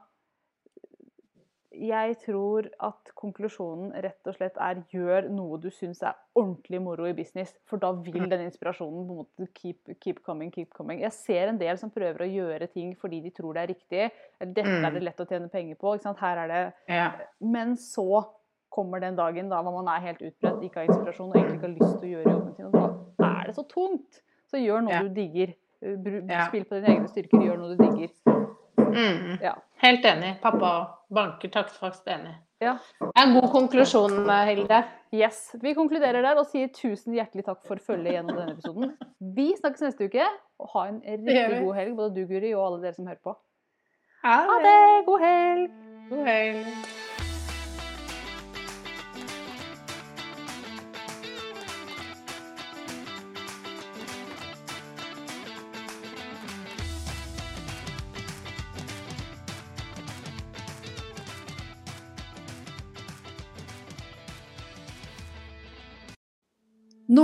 Jeg 1.75 2.17
tror 2.23 2.67
at 2.79 3.09
konklusjonen 3.19 3.91
rett 4.03 4.27
og 4.29 4.35
slett 4.38 4.55
er 4.61 4.83
gjør 4.93 5.29
noe 5.29 5.57
du 5.59 5.69
syns 5.73 6.01
er 6.07 6.13
ordentlig 6.35 6.79
moro 6.81 7.05
i 7.09 7.13
business. 7.13 7.53
For 7.67 7.77
da 7.81 7.91
vil 7.91 8.29
den 8.31 8.45
inspirasjonen 8.47 9.07
på 9.07 9.11
en 9.11 9.19
måte 9.25 9.47
keep, 9.53 9.91
keep 9.99 10.21
coming, 10.25 10.51
keep 10.53 10.71
coming. 10.73 11.01
Jeg 11.01 11.11
ser 11.11 11.47
en 11.51 11.57
del 11.59 11.77
som 11.77 11.91
prøver 11.91 12.23
å 12.25 12.29
gjøre 12.31 12.67
ting 12.71 12.95
fordi 12.95 13.21
de 13.25 13.29
tror 13.35 13.53
det 13.53 13.63
er 13.63 13.73
riktig. 13.73 14.11
Dette 14.39 14.63
Mm. 14.65 14.85
er 14.85 14.91
det 14.91 15.03
lett 15.03 15.19
å 15.19 15.27
tjene 15.27 15.49
penger 15.51 15.75
på. 15.75 15.95
Ikke 15.95 16.03
sant? 16.03 16.19
Her 16.19 16.38
er 16.38 16.47
det 16.47 16.73
Ja. 16.88 17.11
Men 17.41 17.75
så 17.75 18.25
kommer 18.71 18.99
den 18.99 19.15
dagen 19.15 19.49
da 19.49 19.61
man 19.61 19.88
er 19.88 19.99
helt 20.01 20.19
utbredt, 20.21 20.61
ikke 20.63 20.75
har 20.75 20.88
inspirasjon 20.88 21.29
og 21.29 21.35
egentlig 21.35 21.55
ikke 21.55 21.67
har 21.67 21.75
lyst 21.79 21.99
til 21.99 22.09
å 22.09 22.13
gjøre 22.15 22.31
jobben 22.31 22.55
sin. 22.55 22.65
Og 22.65 22.71
da 23.19 23.25
er 23.41 23.45
det 23.47 23.55
så 23.55 23.67
tungt. 23.67 24.21
Så 24.51 24.57
gjør 24.59 24.81
noe 24.83 24.91
Ja. 24.93 25.01
du 25.03 25.09
digger. 25.09 25.53
Eh. 25.81 26.47
Spill 26.47 26.63
på 26.65 26.75
dine 26.81 26.88
egne 26.88 27.07
styrker, 27.07 27.39
gjør 27.41 27.57
noe 27.59 27.75
du 27.75 27.83
digger. 27.83 28.44
Mm. 28.95 29.38
Ja. 29.43 29.53
Helt 29.84 30.05
enig. 30.08 30.34
Pappa 30.41 30.71
banker 31.13 31.51
taktfast 31.53 32.08
enig. 32.08 32.34
ja. 32.63 32.77
Det 33.01 33.12
er 33.15 33.27
en 33.27 33.36
god 33.36 33.49
konklusjon, 33.51 34.15
Hilde. 34.47 34.84
Yes. 35.13 35.51
Vi 35.62 35.73
konkluderer 35.77 36.23
der 36.25 36.39
og 36.39 36.47
sier 36.49 36.71
tusen 36.73 37.13
hjertelig 37.15 37.45
takk 37.45 37.62
for 37.67 37.79
følget 37.84 38.15
gjennom 38.17 38.39
denne 38.39 38.55
episoden. 38.55 38.95
Vi 39.36 39.51
snakkes 39.60 39.86
neste 39.86 40.08
uke, 40.10 40.25
og 40.60 40.71
ha 40.73 40.88
en 40.89 41.01
riktig 41.05 41.60
god 41.62 41.75
helg, 41.77 41.95
både 41.99 42.15
du, 42.15 42.23
Guri, 42.29 42.53
og 42.55 42.65
alle 42.65 42.81
dere 42.88 42.97
som 42.97 43.08
hører 43.12 43.21
på. 43.23 43.36
Ha 44.25 44.60
det! 44.65 45.05
God 45.05 45.19
helg! 45.21 45.75
God 46.10 46.25
helg. 46.25 47.04